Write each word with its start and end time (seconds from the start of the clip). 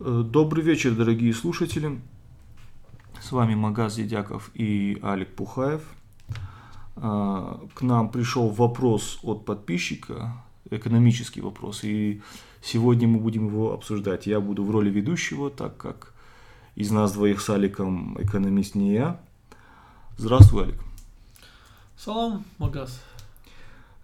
Э, 0.00 0.22
добрый 0.24 0.62
вечер, 0.62 0.94
дорогие 0.94 1.34
слушатели. 1.34 2.00
С 3.20 3.32
вами 3.32 3.56
Магаз 3.56 3.96
Дедяков 3.96 4.52
и 4.54 4.96
Алик 5.02 5.34
Пухаев. 5.34 5.82
Э, 6.94 7.56
к 7.74 7.82
нам 7.82 8.08
пришел 8.08 8.48
вопрос 8.48 9.18
от 9.24 9.44
подписчика, 9.44 10.34
экономический 10.70 11.40
вопрос, 11.40 11.82
и 11.82 12.22
сегодня 12.62 13.08
мы 13.08 13.18
будем 13.18 13.48
его 13.48 13.72
обсуждать. 13.72 14.28
Я 14.28 14.38
буду 14.38 14.62
в 14.62 14.70
роли 14.70 14.88
ведущего, 14.88 15.50
так 15.50 15.76
как 15.76 16.14
из 16.76 16.92
нас 16.92 17.12
двоих 17.14 17.40
с 17.40 17.50
Аликом 17.50 18.16
экономист 18.22 18.76
не 18.76 18.92
я. 18.92 19.20
Здравствуй, 20.16 20.62
Алик. 20.62 20.80
Салам, 21.96 22.44
Магаз. 22.58 23.02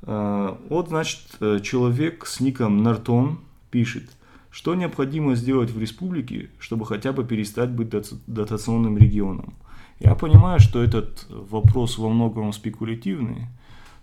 Э, 0.02 0.56
вот, 0.68 0.88
значит, 0.88 1.20
человек 1.62 2.26
с 2.26 2.40
ником 2.40 2.82
Нартон 2.82 3.38
пишет– 3.70 4.10
что 4.54 4.76
необходимо 4.76 5.34
сделать 5.34 5.72
в 5.72 5.80
республике, 5.80 6.48
чтобы 6.60 6.86
хотя 6.86 7.12
бы 7.12 7.24
перестать 7.24 7.70
быть 7.70 7.88
дотационным 8.28 8.96
регионом? 8.96 9.54
Я 9.98 10.14
понимаю, 10.14 10.60
что 10.60 10.80
этот 10.80 11.26
вопрос 11.28 11.98
во 11.98 12.08
многом 12.08 12.52
спекулятивный, 12.52 13.48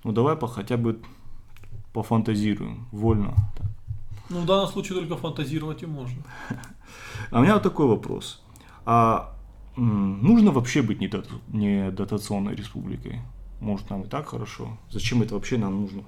но 0.04 0.12
давай 0.12 0.36
по, 0.36 0.48
хотя 0.48 0.76
бы 0.76 1.00
пофантазируем, 1.94 2.86
вольно. 2.92 3.34
Ну, 4.30 4.42
в 4.42 4.45
данном 4.45 4.68
случае 4.68 5.00
только 5.00 5.16
фантазировать 5.16 5.84
и 5.84 5.86
можно. 5.86 6.22
А 7.31 7.40
у 7.40 7.44
меня 7.44 7.54
вот 7.54 7.64
такой 7.64 7.88
вопрос. 7.88 8.44
А 8.86 9.34
нужно 9.78 10.52
вообще 10.52 10.81
быть 10.81 11.00
не 11.00 11.92
дотационной 11.92 12.56
республикой? 12.56 13.22
Может, 13.62 13.90
нам 13.90 14.02
и 14.02 14.08
так 14.08 14.28
хорошо? 14.28 14.78
Зачем 14.90 15.22
это 15.22 15.36
вообще 15.36 15.58
нам 15.58 15.80
нужно? 15.80 16.04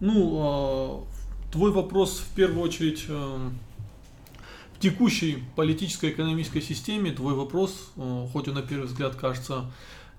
Ну, 0.00 0.38
а, 0.40 1.04
Твой 1.52 1.70
вопрос 1.70 2.18
в 2.18 2.34
первую 2.34 2.62
очередь 2.62 3.04
э, 3.08 3.50
в 4.74 4.80
текущей 4.80 5.44
политической 5.54 6.08
экономической 6.08 6.62
системе, 6.62 7.12
твой 7.12 7.34
вопрос, 7.34 7.90
э, 7.96 8.26
хоть 8.32 8.48
он 8.48 8.54
на 8.54 8.62
первый 8.62 8.86
взгляд 8.86 9.16
кажется 9.16 9.70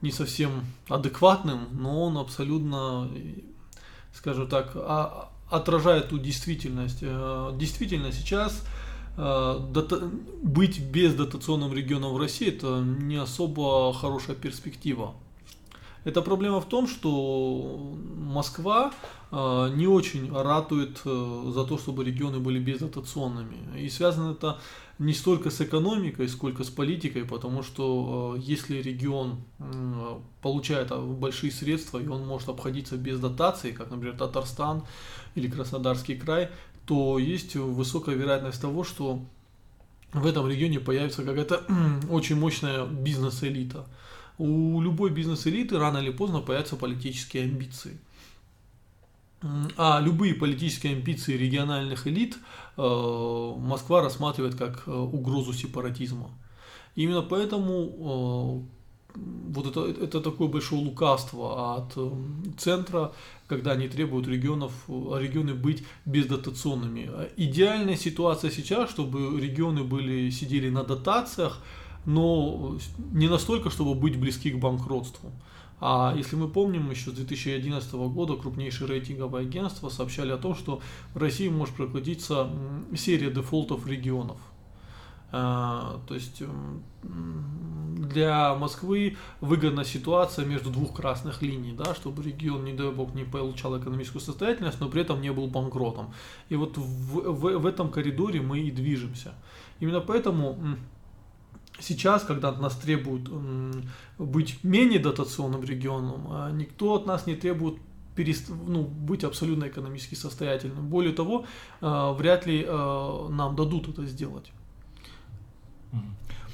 не 0.04 0.12
совсем 0.12 0.64
адекватным, 0.90 1.70
но 1.72 2.04
он 2.04 2.20
абсолютно, 2.20 3.10
скажем 4.14 4.48
так, 4.48 4.74
а, 4.76 5.32
отражает 5.50 6.10
ту 6.10 6.20
действительность. 6.20 7.00
Э, 7.02 7.52
действительно, 7.58 8.12
сейчас 8.12 8.64
быть 9.16 10.80
без 10.80 11.14
дотационным 11.14 11.72
регионом 11.72 12.14
в 12.14 12.18
России 12.18 12.48
это 12.48 12.82
не 12.82 13.18
особо 13.18 13.94
хорошая 13.94 14.36
перспектива. 14.36 15.14
Эта 16.06 16.22
проблема 16.22 16.60
в 16.60 16.66
том, 16.66 16.88
что 16.88 17.96
Москва 18.18 18.92
э, 19.32 19.70
не 19.76 19.88
очень 19.88 20.34
ратует 20.34 21.02
э, 21.06 21.52
за 21.54 21.64
то, 21.64 21.78
чтобы 21.78 22.04
регионы 22.04 22.40
были 22.40 22.60
бездотационными. 22.60 23.80
И 23.80 23.90
связано 23.90 24.34
это 24.34 24.60
не 25.00 25.14
столько 25.14 25.50
с 25.50 25.62
экономикой, 25.62 26.28
сколько 26.28 26.66
с 26.66 26.70
политикой, 26.70 27.24
потому 27.24 27.64
что 27.64 28.36
э, 28.36 28.42
если 28.42 28.82
регион 28.82 29.38
получает 30.42 30.92
большие 30.92 31.52
средства 31.52 32.00
и 32.00 32.08
он 32.08 32.28
может 32.28 32.50
обходиться 32.50 32.98
без 32.98 33.20
дотации, 33.20 33.72
как, 33.72 33.90
например, 33.90 34.18
Татарстан 34.18 34.84
или 35.36 35.48
Краснодарский 35.48 36.16
край, 36.16 36.50
то 36.86 37.18
есть 37.18 37.56
высокая 37.56 38.16
вероятность 38.16 38.62
того, 38.62 38.84
что 38.84 39.22
в 40.12 40.26
этом 40.28 40.50
регионе 40.50 40.82
появится 40.82 41.24
какая-то 41.24 41.64
очень 42.10 42.36
мощная 42.36 42.86
бизнес-элита 42.86 43.86
у 44.38 44.82
любой 44.82 45.12
бизнес-элиты 45.12 45.78
рано 45.78 46.00
или 46.00 46.12
поздно 46.12 46.40
появятся 46.40 46.76
политические 46.76 47.44
амбиции. 47.44 48.00
А 49.76 50.00
любые 50.00 50.36
политические 50.36 50.94
амбиции 50.94 51.36
региональных 51.36 52.08
элит 52.08 52.38
э, 52.78 53.54
Москва 53.58 54.02
рассматривает 54.02 54.56
как 54.56 54.84
э, 54.88 54.92
угрозу 54.92 55.52
сепаратизма. 55.52 56.30
Именно 56.96 57.24
поэтому 57.24 58.66
э, 59.16 59.20
вот 59.20 59.68
это, 59.68 59.86
это 60.02 60.22
такое 60.22 60.48
большое 60.48 60.82
лукавство 60.82 61.76
от 61.76 61.98
центра, 62.58 63.12
когда 63.48 63.74
они 63.74 63.90
требуют 63.90 64.28
регионов, 64.28 64.72
регионы 64.88 65.54
быть 65.54 65.84
бездотационными. 66.06 67.12
Идеальная 67.36 67.98
ситуация 67.98 68.50
сейчас, 68.50 68.90
чтобы 68.90 69.40
регионы 69.42 69.84
были, 69.84 70.30
сидели 70.30 70.70
на 70.70 70.84
дотациях, 70.84 71.60
но 72.06 72.78
не 73.12 73.28
настолько, 73.28 73.70
чтобы 73.70 73.96
быть 73.96 74.20
близки 74.20 74.52
к 74.52 74.60
банкротству. 74.60 75.32
А 75.86 76.14
если 76.16 76.38
мы 76.38 76.48
помним, 76.48 76.90
еще 76.92 77.12
с 77.12 77.14
2011 77.14 77.94
года 77.94 78.36
крупнейшие 78.36 78.88
рейтинговые 78.88 79.46
агентства 79.46 79.90
сообщали 79.90 80.32
о 80.32 80.38
том, 80.38 80.56
что 80.56 80.82
в 81.14 81.18
России 81.18 81.50
может 81.50 81.76
прокатиться 81.76 82.50
серия 82.96 83.30
дефолтов 83.30 83.86
регионов. 83.86 84.38
А, 85.36 86.00
то 86.08 86.14
есть 86.14 86.44
для 87.02 88.54
Москвы 88.56 89.18
выгодна 89.42 89.84
ситуация 89.84 90.46
между 90.46 90.70
двух 90.70 90.96
красных 90.96 91.42
линий, 91.42 91.74
да, 91.74 91.96
чтобы 91.96 92.24
регион, 92.24 92.64
не 92.64 92.74
дай 92.74 92.92
бог, 92.92 93.14
не 93.16 93.24
получал 93.24 93.78
экономическую 93.80 94.22
состоятельность, 94.22 94.80
но 94.80 94.90
при 94.90 95.02
этом 95.02 95.22
не 95.22 95.34
был 95.34 95.48
банкротом. 95.48 96.14
И 96.50 96.56
вот 96.56 96.78
в, 96.78 96.82
в, 96.82 97.58
в 97.58 97.66
этом 97.66 97.90
коридоре 97.90 98.42
мы 98.42 98.60
и 98.60 98.72
движемся. 98.72 99.34
Именно 99.80 100.02
поэтому 100.02 100.78
сейчас, 101.84 102.24
когда 102.24 102.50
от 102.50 102.60
нас 102.60 102.76
требуют 102.76 103.30
быть 104.18 104.64
менее 104.64 105.00
дотационным 105.00 105.64
регионом, 105.64 106.28
а 106.30 106.52
никто 106.52 106.96
от 106.96 107.06
нас 107.06 107.28
не 107.28 107.36
требует 107.36 107.76
перест... 108.16 108.50
ну, 108.50 108.84
быть 108.84 109.24
абсолютно 109.24 109.68
экономически 109.68 110.16
состоятельным. 110.16 110.88
Более 110.88 111.14
того, 111.14 111.46
а, 111.82 112.14
вряд 112.14 112.46
ли 112.46 112.66
а, 112.68 113.30
нам 113.30 113.56
дадут 113.56 113.88
это 113.90 114.06
сделать. 114.06 114.52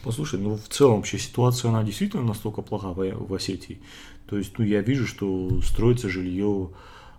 Послушай, 0.03 0.40
ну 0.40 0.56
в 0.56 0.67
целом 0.69 0.97
вообще 0.97 1.17
ситуация, 1.17 1.69
она 1.69 1.84
действительно 1.84 2.23
настолько 2.23 2.61
плоха 2.61 2.94
в, 2.94 3.28
в 3.28 3.34
Осетии. 3.34 3.81
То 4.29 4.38
есть, 4.38 4.57
ну 4.57 4.66
я 4.66 4.81
вижу, 4.81 5.06
что 5.06 5.59
строится 5.61 6.07
жилье, 6.07 6.69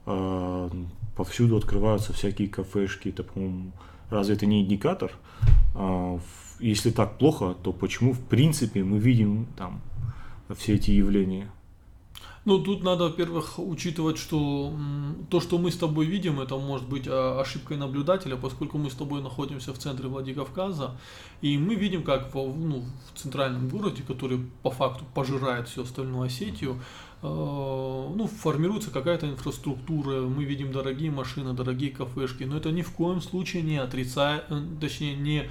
э, 0.07 0.71
повсюду 1.17 1.57
открываются 1.57 2.13
всякие 2.15 2.49
кафешки, 2.49 3.09
это, 3.09 3.23
по-моему, 3.23 3.73
разве 4.09 4.35
это 4.35 4.47
не 4.47 4.63
индикатор? 4.63 5.13
Э, 5.75 6.19
если 6.61 6.91
так 6.91 7.19
плохо, 7.19 7.57
то 7.63 7.73
почему 7.73 8.13
в 8.13 8.21
принципе 8.21 8.85
мы 8.85 8.99
видим 8.99 9.47
там 9.57 9.81
все 10.57 10.75
эти 10.75 10.91
явления? 10.91 11.51
Ну, 12.47 12.59
тут 12.59 12.83
надо, 12.83 13.05
во-первых, 13.05 13.59
учитывать, 13.59 14.17
что 14.17 14.73
то, 15.29 15.41
что 15.41 15.59
мы 15.59 15.71
с 15.71 15.77
тобой 15.77 16.07
видим, 16.07 16.41
это 16.41 16.57
может 16.57 16.89
быть 16.89 17.05
а, 17.07 17.39
ошибкой 17.39 17.77
наблюдателя, 17.77 18.37
поскольку 18.37 18.79
мы 18.79 18.89
с 18.89 18.95
тобой 18.95 19.23
находимся 19.23 19.75
в 19.75 19.79
центре 19.79 20.09
Владикавказа, 20.09 20.97
и 21.43 21.59
мы 21.59 21.75
видим, 21.75 22.03
как 22.03 22.35
в, 22.35 22.37
ну, 22.37 22.85
в 23.13 23.19
центральном 23.19 23.69
городе, 23.69 24.03
который 24.03 24.41
по 24.63 24.71
факту 24.71 25.05
пожирает 25.15 25.69
всю 25.69 25.83
остальную 25.83 26.23
Осетию, 26.23 26.81
ну, 27.23 28.27
формируется 28.27 28.91
какая-то 28.91 29.29
инфраструктура, 29.29 30.23
мы 30.23 30.45
видим 30.45 30.73
дорогие 30.73 31.11
машины, 31.11 31.53
дорогие 31.53 31.91
кафешки, 31.91 32.45
но 32.45 32.57
это 32.57 32.71
ни 32.71 32.81
в 32.81 32.93
коем 32.93 33.21
случае 33.21 33.63
не 33.63 33.77
отрицает, 33.77 34.45
э, 34.49 34.63
точнее 34.81 35.17
не 35.17 35.51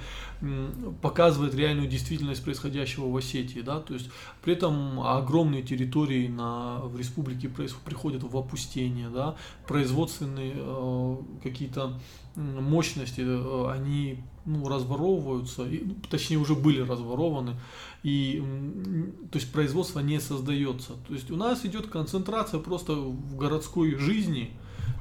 показывает 1.02 1.54
реальную 1.54 1.86
действительность 1.86 2.42
происходящего 2.42 3.08
в 3.08 3.16
Осетии, 3.16 3.60
да, 3.60 3.78
то 3.78 3.94
есть 3.94 4.10
при 4.42 4.54
этом 4.54 5.00
огромные 5.00 5.62
территории 5.62 6.28
на, 6.28 6.80
в 6.80 6.98
республике 6.98 7.48
приходят 7.48 8.22
в 8.22 8.36
опустение, 8.36 9.08
да, 9.08 9.36
производственные 9.68 10.54
э, 10.56 11.16
какие-то 11.42 12.00
мощности, 12.36 13.22
э, 13.24 13.70
они 13.70 14.22
ну, 14.44 14.68
разворовываются, 14.68 15.64
и, 15.64 15.84
ну, 15.84 15.94
точнее 16.08 16.38
уже 16.38 16.54
были 16.54 16.80
разворованы, 16.80 17.56
и 18.02 18.42
то 19.30 19.38
есть 19.38 19.52
производство 19.52 20.00
не 20.00 20.20
создается. 20.20 20.92
То 21.06 21.14
есть 21.14 21.30
у 21.30 21.36
нас 21.36 21.64
идет 21.64 21.88
концентрация 21.88 22.60
просто 22.60 22.94
в 22.94 23.36
городской 23.36 23.94
жизни, 23.96 24.50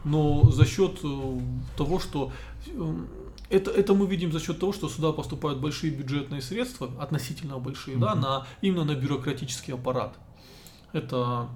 но 0.04 0.50
за 0.52 0.66
счет 0.66 1.00
э, 1.04 1.40
того, 1.78 2.00
что 2.00 2.32
э, 2.68 2.96
это, 3.50 3.72
это 3.72 3.94
мы 3.94 4.06
видим 4.08 4.32
за 4.32 4.40
счет 4.40 4.60
того, 4.60 4.74
что 4.74 4.90
сюда 4.90 5.12
поступают 5.12 5.60
большие 5.60 5.92
бюджетные 5.92 6.42
средства, 6.42 6.92
относительно 7.00 7.58
большие, 7.58 7.98
mm-hmm. 7.98 8.02
да, 8.02 8.16
на, 8.16 8.48
именно 8.62 8.86
на 8.86 8.96
бюрократический 8.96 9.74
аппарат. 9.74 10.18
Это 10.94 11.50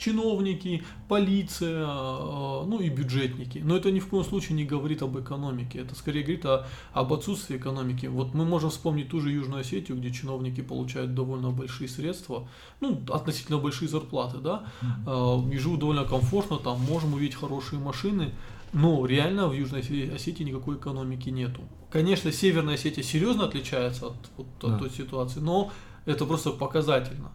чиновники, 0.00 0.82
полиция, 1.08 1.84
э, 1.86 2.64
ну 2.66 2.80
и 2.80 2.88
бюджетники. 2.88 3.58
Но 3.58 3.76
это 3.76 3.92
ни 3.92 4.00
в 4.00 4.08
коем 4.08 4.24
случае 4.24 4.56
не 4.56 4.64
говорит 4.64 5.02
об 5.02 5.18
экономике, 5.18 5.80
это 5.80 5.94
скорее 5.94 6.22
говорит 6.22 6.46
о, 6.46 6.66
об 6.92 7.12
отсутствии 7.12 7.56
экономики. 7.56 8.06
Вот 8.06 8.34
мы 8.34 8.44
можем 8.44 8.70
вспомнить 8.70 9.10
ту 9.10 9.20
же 9.20 9.30
Южную 9.30 9.60
Осетию, 9.60 9.98
где 9.98 10.10
чиновники 10.10 10.62
получают 10.62 11.14
довольно 11.14 11.50
большие 11.50 11.88
средства, 11.88 12.48
ну, 12.80 13.00
относительно 13.10 13.58
большие 13.58 13.88
зарплаты, 13.88 14.38
да, 14.38 14.64
mm-hmm. 14.80 15.54
и 15.54 15.58
живут 15.58 15.80
довольно 15.80 16.04
комфортно, 16.04 16.56
там 16.56 16.80
можем 16.80 17.14
увидеть 17.14 17.34
хорошие 17.36 17.78
машины, 17.78 18.32
но 18.72 19.04
реально 19.04 19.48
в 19.48 19.52
Южной 19.52 19.80
Осетии 19.80 20.44
никакой 20.44 20.76
экономики 20.76 21.28
нету. 21.28 21.60
Конечно, 21.90 22.32
Северная 22.32 22.74
Осетия 22.74 23.02
серьезно 23.02 23.44
отличается 23.44 24.06
от, 24.06 24.14
от, 24.38 24.46
да. 24.62 24.74
от 24.74 24.78
той 24.78 24.90
ситуации, 24.90 25.40
но 25.40 25.70
это 26.06 26.24
просто 26.24 26.50
показательно. 26.52 27.32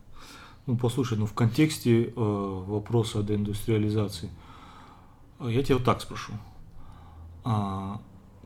Ну, 0.67 0.77
послушай, 0.77 1.17
ну 1.17 1.25
в 1.27 1.33
контексте 1.33 2.05
э, 2.05 2.11
вопроса 2.15 3.21
деиндустриализации, 3.21 4.29
э, 5.39 5.49
я 5.51 5.61
тебя 5.61 5.75
вот 5.75 5.85
так 5.85 6.01
спрошу. 6.01 6.33
А, 7.43 8.01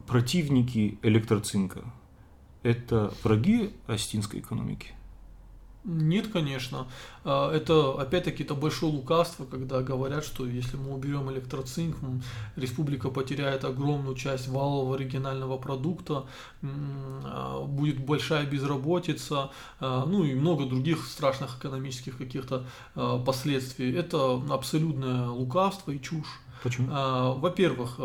противники 0.05 0.99
электроцинка– 1.01 1.81
это 2.63 3.13
враги 3.23 3.71
остинской 3.87 4.41
экономики? 4.41 4.91
Нет, 5.85 6.27
конечно. 6.27 6.87
А, 7.23 7.53
это, 7.53 7.93
опять-таки, 7.93 8.43
это 8.43 8.53
большое 8.53 8.91
лукавство, 8.91 9.45
когда 9.45 9.81
говорят, 9.81 10.25
что 10.25 10.45
если 10.45 10.75
мы 10.75 10.93
уберем 10.93 11.31
электроцинк, 11.31 11.95
республика 12.57 13.09
потеряет 13.09 13.63
огромную 13.63 14.15
часть 14.15 14.49
валового 14.49 14.97
регионального 14.97 15.57
продукта, 15.57 16.25
а, 16.61 17.65
будет 17.65 17.99
большая 17.99 18.45
безработица, 18.45 19.51
а, 19.79 20.05
ну 20.05 20.25
и 20.25 20.35
много 20.35 20.65
других 20.65 21.05
страшных 21.05 21.57
экономических 21.57 22.17
каких-то 22.17 22.65
последствий. 23.25 23.93
Это 23.93 24.41
абсолютное 24.49 25.29
лукавство 25.29 25.91
и 25.91 26.01
чушь. 26.01 26.41
Почему? 26.61 26.89
Во-первых, 26.89 27.99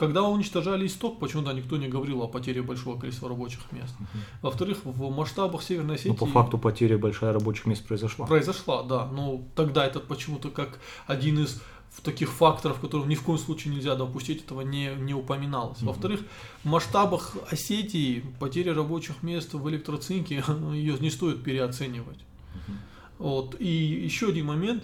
когда 0.00 0.22
уничтожали 0.22 0.86
исток, 0.86 1.18
почему-то 1.18 1.52
никто 1.52 1.76
не 1.76 1.86
говорил 1.86 2.22
о 2.22 2.26
потере 2.26 2.62
большого 2.62 2.98
количества 2.98 3.28
рабочих 3.28 3.60
мест. 3.70 3.94
Угу. 4.00 4.08
Во-вторых, 4.40 4.78
в 4.84 5.10
масштабах 5.10 5.62
Северной 5.62 5.96
Осетии... 5.96 6.08
Ну, 6.08 6.14
по 6.14 6.24
факту 6.24 6.56
потеря 6.56 6.96
большая 6.96 7.34
рабочих 7.34 7.66
мест 7.66 7.86
произошла. 7.86 8.26
Произошла, 8.26 8.82
да. 8.82 9.04
Но 9.04 9.42
тогда 9.54 9.84
это 9.84 10.00
почему-то 10.00 10.48
как 10.48 10.80
один 11.06 11.40
из 11.40 11.60
таких 12.02 12.30
факторов, 12.30 12.80
которых 12.80 13.08
ни 13.08 13.14
в 13.14 13.22
коем 13.22 13.38
случае 13.38 13.74
нельзя 13.74 13.94
допустить, 13.94 14.42
этого 14.42 14.62
не, 14.62 14.94
не 14.94 15.12
упоминалось. 15.12 15.82
Угу. 15.82 15.88
Во-вторых, 15.88 16.20
в 16.64 16.68
масштабах 16.68 17.36
Осетии 17.50 18.24
потеря 18.38 18.72
рабочих 18.72 19.22
мест 19.22 19.52
в 19.52 19.68
электроцинке, 19.68 20.42
ее 20.72 20.96
не 20.98 21.10
стоит 21.10 21.42
переоценивать. 21.44 22.20
Угу. 22.54 23.28
Вот. 23.28 23.56
И 23.60 23.68
еще 23.68 24.28
один 24.28 24.46
момент. 24.46 24.82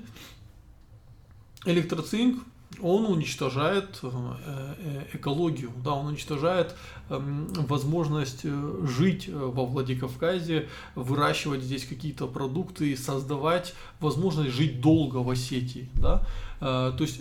Электроцинк 1.65 2.45
он 2.81 3.07
уничтожает 3.07 3.99
э, 4.03 4.11
э, 4.45 5.05
экологию, 5.15 5.71
да, 5.85 5.93
он 5.95 6.07
уничтожает 6.07 6.75
эм, 7.09 7.47
возможность 7.55 8.41
э, 8.45 8.87
жить 8.87 9.29
во 9.29 9.65
Владикавказе, 9.65 10.69
выращивать 10.95 11.63
здесь 11.63 11.87
какие-то 11.87 12.27
продукты, 12.27 12.97
создавать 12.97 13.75
возможность 14.01 14.51
жить 14.51 14.81
долго 14.81 15.19
в 15.19 15.31
Осетии, 15.31 15.89
да, 15.95 16.27
то 16.59 16.97
есть 17.01 17.21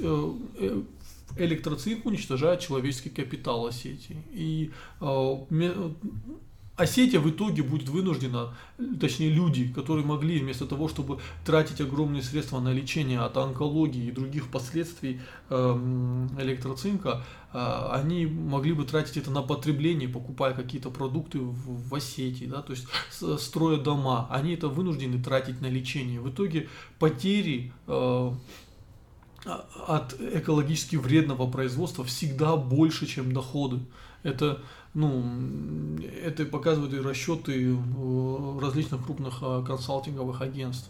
электроцинк 1.38 2.06
уничтожает 2.06 2.62
человеческий 2.62 3.10
капитал 3.10 3.66
Осетии. 3.68 4.24
И 4.32 4.72
Осетия 6.78 7.22
в 7.22 7.30
итоге 7.30 7.64
будет 7.64 7.88
вынуждена, 7.88 8.54
точнее 9.00 9.30
люди, 9.30 9.72
которые 9.72 10.06
могли 10.06 10.40
вместо 10.40 10.66
того, 10.66 10.90
чтобы 10.90 11.20
тратить 11.46 11.80
огромные 11.80 12.22
средства 12.22 12.60
на 12.60 12.74
лечение 12.74 13.22
от 13.22 13.38
онкологии 13.38 14.08
и 14.08 14.12
других 14.12 14.52
последствий 14.52 15.22
эм, 15.50 16.28
электроцинка, 16.38 17.24
э, 17.54 17.88
они 17.92 18.26
могли 18.26 18.74
бы 18.74 18.84
тратить 18.84 19.16
это 19.16 19.32
на 19.32 19.42
потребление, 19.42 20.10
покупая 20.10 20.54
какие-то 20.54 20.90
продукты 20.90 21.40
в, 21.40 21.90
в 21.90 21.96
Осетии, 21.96 22.46
да, 22.46 22.62
то 22.62 22.74
есть 22.74 22.88
строя 23.40 23.78
дома. 23.78 24.28
Они 24.30 24.54
это 24.54 24.68
вынуждены 24.68 25.24
тратить 25.24 25.62
на 25.62 25.68
лечение. 25.68 26.20
В 26.20 26.30
итоге 26.30 26.68
потери 27.00 27.72
э, 27.88 28.32
от 29.88 30.14
экологически 30.20 30.98
вредного 30.98 31.50
производства 31.50 32.04
всегда 32.04 32.58
больше, 32.58 33.06
чем 33.06 33.32
доходы. 33.32 33.80
Это 34.24 34.62
ну, 34.96 36.00
это 36.24 36.46
показывают 36.46 36.94
и 36.94 37.00
расчеты 37.00 37.76
э, 37.76 38.60
различных 38.62 39.06
крупных 39.06 39.40
э, 39.42 39.64
консалтинговых 39.68 40.42
агентств. 40.42 40.90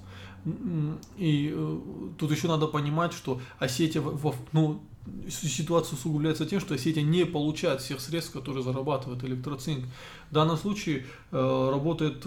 И 1.17 1.51
э, 1.53 1.79
тут 2.17 2.29
еще 2.31 2.47
надо 2.47 2.67
понимать, 2.67 3.13
что 3.13 3.41
Осетия, 3.57 4.03
ну, 4.51 4.79
ситуация 5.27 5.95
усугубляется 5.95 6.45
тем, 6.45 6.59
что 6.59 6.75
Осетия 6.75 7.01
не 7.01 7.25
получает 7.25 7.81
всех 7.81 7.99
средств, 7.99 8.31
которые 8.31 8.63
зарабатывает 8.63 9.23
электроцинк. 9.23 9.85
В 10.29 10.33
данном 10.33 10.57
случае 10.57 11.05
работает 11.31 12.25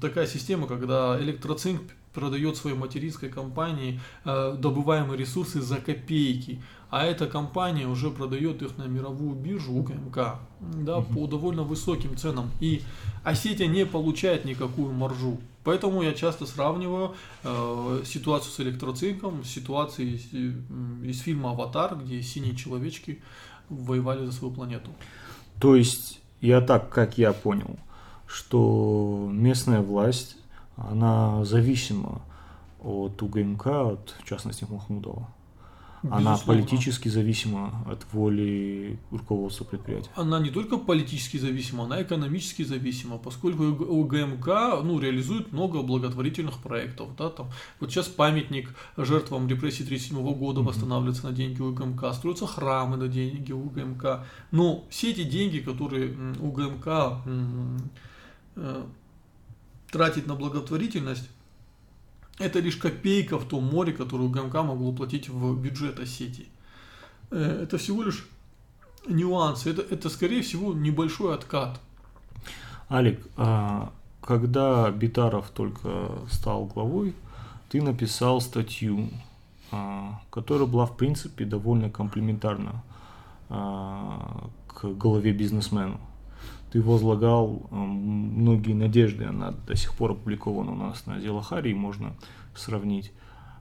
такая 0.00 0.26
система, 0.26 0.66
когда 0.66 1.18
электроцинк 1.20 1.82
продает 2.12 2.56
своей 2.56 2.76
материнской 2.76 3.30
компании 3.30 3.98
добываемые 4.24 5.16
ресурсы 5.16 5.62
за 5.62 5.76
копейки 5.76 6.62
а 6.90 7.04
эта 7.04 7.26
компания 7.26 7.86
уже 7.86 8.10
продает 8.10 8.62
их 8.62 8.76
на 8.76 8.84
мировую 8.84 9.34
биржу 9.34 9.72
УКМК 9.72 10.38
да, 10.60 10.98
угу. 10.98 11.14
по 11.14 11.26
довольно 11.26 11.62
высоким 11.62 12.16
ценам. 12.16 12.50
И 12.60 12.82
Осетия 13.22 13.66
не 13.66 13.86
получает 13.86 14.44
никакую 14.44 14.92
маржу. 14.92 15.38
Поэтому 15.62 16.02
я 16.02 16.14
часто 16.14 16.46
сравниваю 16.46 17.14
э, 17.44 18.02
ситуацию 18.04 18.52
с 18.52 18.60
электроцинком 18.60 19.44
с 19.44 19.48
ситуацией 19.48 20.14
из, 20.14 21.10
из 21.16 21.20
фильма 21.20 21.50
«Аватар», 21.50 21.96
где 21.96 22.22
синие 22.22 22.56
человечки 22.56 23.20
воевали 23.68 24.24
за 24.26 24.32
свою 24.32 24.52
планету. 24.52 24.90
То 25.60 25.76
есть, 25.76 26.20
я 26.40 26.60
так, 26.62 26.88
как 26.88 27.18
я 27.18 27.32
понял, 27.32 27.78
что 28.26 29.28
местная 29.30 29.80
власть, 29.80 30.36
она 30.76 31.44
зависима 31.44 32.22
от 32.82 33.22
УГМК, 33.22 33.66
от, 33.66 34.14
в 34.18 34.24
частности, 34.26 34.66
Махмудова. 34.68 35.28
Безусловно. 36.02 36.30
Она 36.30 36.38
политически 36.38 37.08
зависима 37.08 37.84
от 37.86 38.06
воли 38.12 38.98
руководства 39.10 39.64
предприятия. 39.64 40.10
Она 40.14 40.40
не 40.40 40.48
только 40.50 40.78
политически 40.78 41.36
зависима, 41.36 41.84
она 41.84 42.02
экономически 42.02 42.62
зависима, 42.62 43.18
поскольку 43.18 43.64
УГМК 43.64 44.46
ну, 44.82 44.98
реализует 44.98 45.52
много 45.52 45.82
благотворительных 45.82 46.58
проектов. 46.58 47.14
Да, 47.18 47.28
там, 47.28 47.50
вот 47.80 47.90
сейчас 47.90 48.08
памятник 48.08 48.74
жертвам 48.96 49.46
репрессий 49.46 49.84
1937 49.84 50.38
года 50.38 50.62
восстанавливается 50.62 51.26
на 51.26 51.32
деньги 51.32 51.60
УГМК, 51.60 52.14
строятся 52.14 52.46
храмы 52.46 52.96
на 52.96 53.08
деньги 53.08 53.52
УГМК. 53.52 54.24
Но 54.52 54.84
все 54.88 55.10
эти 55.10 55.24
деньги, 55.24 55.58
которые 55.58 56.16
УГМК 56.40 56.86
э, 58.56 58.84
тратит 59.90 60.26
на 60.26 60.34
благотворительность, 60.34 61.28
это 62.40 62.58
лишь 62.58 62.76
копейка 62.76 63.38
в 63.38 63.44
том 63.44 63.64
море, 63.64 63.92
которую 63.92 64.30
ГМК 64.30 64.54
могло 64.54 64.92
платить 64.92 65.28
в 65.28 65.60
бюджет 65.60 66.00
Осетии. 66.00 66.48
Э, 67.30 67.60
это 67.62 67.78
всего 67.78 68.02
лишь 68.02 68.26
нюансы, 69.06 69.70
это, 69.70 69.82
это 69.82 70.08
скорее 70.08 70.42
всего 70.42 70.72
небольшой 70.72 71.34
откат. 71.34 71.80
Алик, 72.90 73.20
а 73.36 73.92
когда 74.20 74.90
Битаров 74.90 75.50
только 75.50 76.10
стал 76.30 76.66
главой, 76.66 77.14
ты 77.68 77.80
написал 77.80 78.40
статью, 78.40 79.08
а, 79.70 80.20
которая 80.30 80.66
была 80.66 80.86
в 80.86 80.96
принципе 80.96 81.44
довольно 81.44 81.88
комплементарна 81.90 82.82
а, 83.48 84.48
к 84.66 84.86
голове 84.86 85.32
бизнесмену 85.32 86.00
ты 86.72 86.80
возлагал 86.80 87.66
многие 87.70 88.74
надежды, 88.74 89.24
она 89.24 89.50
до 89.50 89.76
сих 89.76 89.94
пор 89.94 90.12
опубликована 90.12 90.72
у 90.72 90.76
нас 90.76 91.06
на 91.06 91.20
Зелахаре, 91.20 91.74
можно 91.74 92.14
сравнить. 92.54 93.12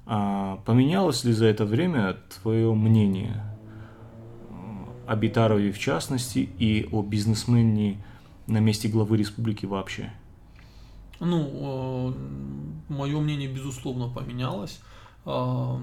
А 0.06 0.58
поменялось 0.66 1.24
ли 1.24 1.34
за 1.34 1.46
это 1.46 1.66
время 1.66 2.18
твое 2.42 2.74
мнение 2.74 3.44
о 5.08 5.16
Битарове 5.16 5.72
в 5.72 5.80
частности 5.80 6.50
и 6.58 6.88
о 6.92 7.02
бизнесмене 7.02 8.04
на 8.48 8.60
месте 8.60 8.88
главы 8.88 9.18
республики 9.18 9.66
вообще? 9.66 10.12
Ну, 11.20 12.14
э, 12.90 12.94
мое 12.94 13.20
мнение, 13.20 13.50
безусловно, 13.50 14.08
поменялось. 14.08 14.80
Э, 15.26 15.78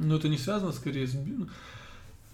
но 0.00 0.14
это 0.14 0.28
не 0.28 0.38
связано 0.38 0.72
скорее 0.72 1.06
с 1.06 1.14
Э, 1.14 1.46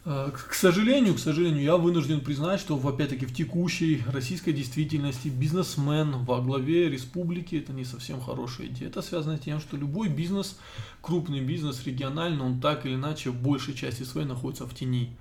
к 0.04 0.52
сожалению, 0.52 1.14
к 1.14 1.18
сожалению, 1.18 1.62
я 1.62 1.76
вынужден 1.78 2.20
признать, 2.20 2.60
что 2.60 2.76
опять-таки 2.76 3.24
в 3.24 3.34
текущей 3.34 4.02
российской 4.12 4.52
действительности 4.52 5.28
бизнесмен 5.28 6.24
во 6.24 6.42
главе 6.42 6.90
республики 6.90 7.56
это 7.56 7.72
не 7.72 7.86
совсем 7.86 8.20
хорошая 8.20 8.66
идея. 8.66 8.88
Это 8.88 9.00
связано 9.00 9.38
с 9.38 9.40
тем, 9.40 9.60
что 9.60 9.78
любой 9.78 10.08
бизнес, 10.08 10.58
крупный 11.00 11.40
бизнес, 11.40 11.86
региональный, 11.86 12.44
он 12.44 12.60
так 12.60 12.84
или 12.84 12.96
иначе 12.96 13.30
в 13.30 13.40
большей 13.40 13.72
части 13.72 14.02
своей 14.02 14.26
находится 14.26 14.66
в 14.66 14.74
тени. 14.74 15.16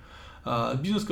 А 0.46 0.74
бизнес, 0.74 1.06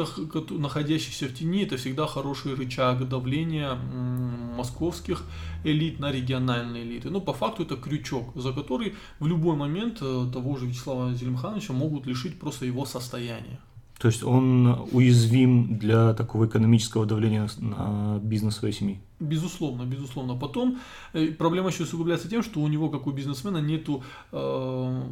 находящийся 0.51 1.27
в 1.27 1.35
тени, 1.35 1.65
это 1.65 1.77
всегда 1.77 2.07
хороший 2.07 2.55
рычаг 2.55 3.09
давления 3.09 3.75
московских 3.75 5.25
элит 5.65 5.99
на 6.01 6.13
региональные 6.13 6.85
элиты. 6.85 7.09
Но 7.09 7.21
по 7.21 7.33
факту 7.33 7.63
это 7.63 7.77
крючок, 7.77 8.33
за 8.35 8.53
который 8.53 8.95
в 9.21 9.27
любой 9.27 9.57
момент 9.57 9.99
э, 10.03 10.27
того 10.33 10.57
же 10.57 10.67
Вячеслава 10.67 11.15
Зелимхановича 11.15 11.73
могут 11.73 12.07
лишить 12.07 12.39
просто 12.39 12.67
его 12.67 12.85
состояния. 12.85 13.59
То 14.03 14.09
есть 14.09 14.25
он 14.25 14.89
уязвим 14.91 15.79
для 15.79 16.13
такого 16.13 16.47
экономического 16.47 17.07
давления 17.07 17.49
на 17.59 18.19
бизнес 18.21 18.57
своей 18.57 18.75
семьи? 18.75 19.01
Безусловно, 19.21 19.85
безусловно. 19.85 20.35
Потом 20.35 20.81
э, 21.13 21.27
проблема 21.29 21.69
еще 21.69 21.85
усугубляется 21.85 22.29
тем, 22.29 22.43
что 22.43 22.59
у 22.59 22.67
него, 22.67 22.91
как 22.91 23.07
у 23.07 23.13
бизнесмена, 23.13 23.59
нету 23.59 24.03
э, 24.33 25.03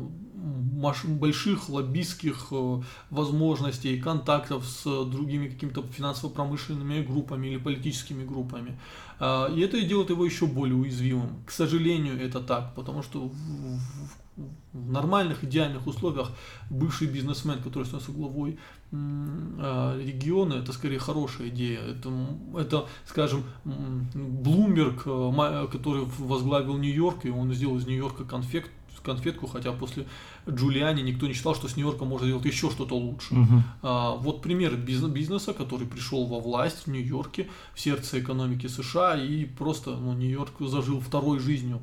больших 1.04 1.68
лоббистских 1.68 2.48
э, 2.50 2.82
возможностей, 3.10 4.00
контактов 4.00 4.66
с 4.66 5.04
другими 5.04 5.46
какими-то 5.46 5.82
финансово-промышленными 5.82 7.02
группами 7.02 7.46
или 7.46 7.58
политическими 7.58 8.24
группами. 8.24 8.76
Э, 9.20 9.54
и 9.54 9.60
это 9.60 9.80
делает 9.80 10.10
его 10.10 10.24
еще 10.24 10.46
более 10.46 10.74
уязвимым. 10.74 11.44
К 11.46 11.52
сожалению, 11.52 12.20
это 12.20 12.40
так, 12.40 12.74
потому 12.74 13.04
что 13.04 13.28
в, 13.28 13.32
в, 13.32 14.48
в 14.72 14.90
нормальных, 14.90 15.44
идеальных 15.44 15.86
условиях 15.86 16.32
бывший 16.70 17.06
бизнесмен, 17.06 17.62
который 17.62 17.84
становится 17.84 18.10
главой 18.10 18.58
региона, 18.92 20.54
это 20.54 20.72
скорее 20.72 20.98
хорошая 20.98 21.48
идея. 21.48 21.80
Это, 21.80 22.12
это 22.58 22.88
скажем, 23.06 23.44
Блумберг, 23.64 25.02
э, 25.06 25.68
который 25.70 26.04
возглавил 26.18 26.76
Нью-Йорк, 26.76 27.24
и 27.24 27.30
он 27.30 27.52
сделал 27.54 27.76
из 27.76 27.86
Нью-Йорка 27.86 28.24
конфект, 28.24 28.70
конфетку, 29.02 29.46
хотя 29.46 29.72
после 29.72 30.06
Джулиани 30.48 31.02
никто 31.02 31.26
не 31.26 31.34
считал, 31.34 31.54
что 31.54 31.68
с 31.68 31.76
Нью-Йорком 31.76 32.08
можно 32.08 32.26
сделать 32.26 32.44
еще 32.44 32.70
что-то 32.70 32.96
лучше. 32.96 33.34
Мгм. 33.34 33.62
А, 33.82 34.16
вот 34.16 34.42
пример 34.42 34.76
бизнеса, 34.76 35.54
который 35.54 35.86
пришел 35.86 36.26
во 36.26 36.40
власть 36.40 36.86
в 36.86 36.90
Нью-Йорке, 36.90 37.48
в 37.74 37.80
сердце 37.80 38.20
экономики 38.20 38.66
США, 38.66 39.16
и 39.16 39.44
просто 39.44 39.90
ну, 39.90 40.12
Нью-Йорк 40.14 40.54
зажил 40.60 41.00
второй 41.00 41.38
жизнью. 41.38 41.80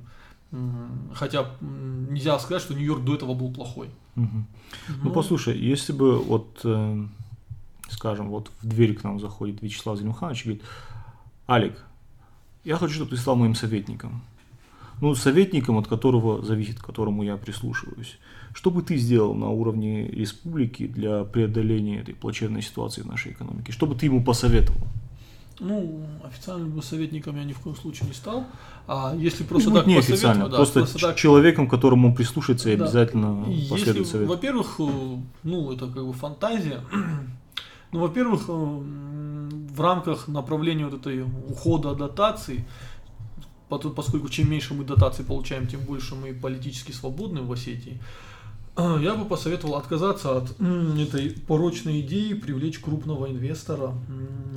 Хотя 1.14 1.52
нельзя 1.62 2.40
сказать, 2.40 2.62
что 2.62 2.74
Нью-Йорк 2.74 3.04
до 3.04 3.16
этого 3.16 3.34
был 3.34 3.52
плохой. 3.52 3.90
Мгм. 4.18 4.48
Ну, 5.04 5.12
послушай, 5.12 5.58
если 5.58 5.94
бы 5.94 6.18
вот, 6.18 6.62
э, 6.64 7.06
скажем, 7.90 8.30
вот 8.30 8.52
в 8.62 8.68
дверь 8.68 8.96
к 8.96 9.04
нам 9.04 9.20
заходит 9.20 9.62
Вячеслав 9.62 9.98
Зелимханович 9.98 10.42
и 10.42 10.44
говорит, 10.46 10.64
Алик, 11.48 11.86
я 12.64 12.76
хочу, 12.76 12.96
чтобы 12.96 13.12
ты 13.12 13.18
стал 13.18 13.36
моим 13.36 13.56
советником. 13.56 14.22
Ну, 15.00 15.14
советником, 15.16 15.78
от 15.78 15.88
которого 15.88 16.44
зависит, 16.44 16.80
к 16.80 16.86
которому 16.86 17.24
я 17.24 17.38
прислушиваюсь. 17.38 18.18
Что 18.54 18.72
бы 18.72 18.82
ты 18.82 18.98
сделал 18.98 19.36
на 19.36 19.50
уровне 19.50 20.08
республики 20.08 20.88
для 20.88 21.24
преодоления 21.24 22.00
этой 22.00 22.16
плачевной 22.16 22.64
ситуации 22.64 23.04
в 23.04 23.06
нашей 23.06 23.34
экономике? 23.34 23.72
Что 23.72 23.86
бы 23.86 23.94
ты 23.94 24.08
ему 24.08 24.24
посоветовал? 24.24 24.88
Ну, 25.60 26.06
официальным 26.24 26.72
бы 26.72 26.84
советником 26.84 27.36
я 27.38 27.44
ни 27.44 27.54
в 27.54 27.60
коем 27.60 27.76
случае 27.76 28.08
не 28.10 28.14
стал. 28.14 28.46
А 28.88 29.16
если 29.18 29.44
просто 29.44 29.70
Пусть 29.70 29.82
так 29.82 29.88
неофициально, 29.88 30.46
посоветовать, 30.46 30.52
да, 30.52 30.58
просто, 30.58 30.80
просто 30.80 31.00
так 31.00 31.16
человеком, 31.16 31.68
которому 31.68 32.16
прислушается 32.16 32.70
и 32.70 32.76
Да. 32.76 32.84
обязательно 32.86 33.46
Если, 33.50 33.70
последует 33.70 34.08
совет. 34.08 34.28
во-первых, 34.30 34.76
э, 34.80 35.18
ну, 35.44 35.72
это 35.72 35.88
как 35.88 36.06
бы 36.06 36.14
фантазия. 36.14 36.82
Ну, 37.94 38.02
во-первых, 38.02 38.42
э, 38.50 38.52
в 38.52 39.80
рамках 39.82 40.28
направления 40.28 40.86
вот 40.86 40.96
этой 40.96 41.22
ухода 41.24 41.96
дотаций, 41.96 42.66
поскольку 43.70 44.28
чем 44.28 44.52
меньше 44.52 44.74
мы 44.74 44.84
дотаций 44.84 45.24
получаем, 45.24 45.68
тем 45.68 45.80
больше 45.82 46.16
мы 46.16 46.34
политически 46.34 46.92
свободны 46.92 47.42
в 47.44 47.52
Осетии, 47.52 48.02
я 48.78 49.16
бы 49.16 49.26
посоветовал 49.26 49.76
отказаться 49.76 50.38
от 50.38 50.52
этой 50.52 51.32
порочной 51.32 52.02
идеи 52.02 52.34
привлечь 52.34 52.80
крупного 52.80 53.30
инвестора 53.30 53.94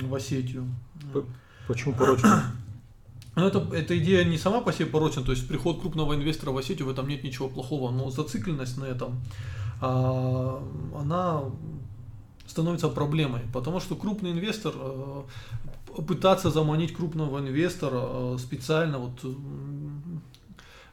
в 0.01 0.13
Осетию. 0.13 0.67
Почему 1.67 1.93
порочно? 1.93 2.53
Ну, 3.33 3.47
это, 3.47 3.65
эта 3.73 3.97
идея 3.97 4.25
не 4.25 4.37
сама 4.37 4.59
по 4.59 4.73
себе 4.73 4.87
порочна, 4.87 5.23
то 5.23 5.31
есть 5.31 5.47
приход 5.47 5.79
крупного 5.79 6.15
инвестора 6.15 6.51
в 6.51 6.57
Осетию, 6.57 6.85
в 6.85 6.91
этом 6.91 7.07
нет 7.07 7.23
ничего 7.23 7.47
плохого, 7.47 7.89
но 7.89 8.09
зацикленность 8.09 8.77
на 8.77 8.83
этом, 8.83 9.21
а, 9.79 10.61
она 10.99 11.45
становится 12.45 12.89
проблемой, 12.89 13.41
потому 13.53 13.79
что 13.79 13.95
крупный 13.95 14.31
инвестор, 14.31 14.73
э, 14.75 15.21
пытаться 16.05 16.51
заманить 16.51 16.93
крупного 16.93 17.39
инвестора 17.39 18.01
э, 18.01 18.37
специально 18.37 18.97
вот 18.97 19.23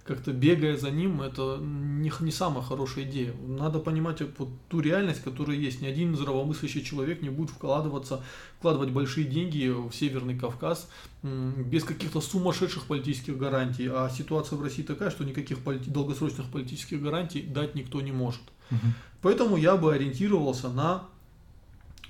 как-то 0.08 0.32
бегая 0.32 0.78
за 0.78 0.90
ним, 0.90 1.20
это 1.20 1.58
не, 1.60 2.10
не 2.20 2.30
самая 2.30 2.64
хорошая 2.64 3.04
идея. 3.04 3.34
Надо 3.46 3.78
понимать 3.78 4.22
вот 4.38 4.48
ту 4.70 4.80
реальность, 4.80 5.22
которая 5.22 5.58
есть. 5.58 5.82
Ни 5.82 5.86
один 5.86 6.16
здравомыслящий 6.16 6.82
человек 6.82 7.20
не 7.20 7.28
будет 7.28 7.50
вкладываться, 7.50 8.24
вкладывать 8.58 8.90
большие 8.90 9.26
деньги 9.26 9.68
в 9.68 9.92
Северный 9.92 10.36
Кавказ 10.36 10.88
без 11.22 11.84
каких-то 11.84 12.22
сумасшедших 12.22 12.86
политических 12.86 13.36
гарантий. 13.36 13.86
А 13.86 14.08
ситуация 14.08 14.56
в 14.56 14.62
России 14.62 14.82
такая, 14.82 15.10
что 15.10 15.24
никаких 15.24 15.58
полити- 15.58 15.90
долгосрочных 15.90 16.50
политических 16.50 17.02
гарантий 17.02 17.42
дать 17.42 17.74
никто 17.74 18.00
не 18.00 18.12
может. 18.12 18.40
Мгм. 18.70 18.94
Поэтому 19.20 19.58
я 19.58 19.76
бы 19.76 19.92
ориентировался 19.92 20.70
на 20.70 21.04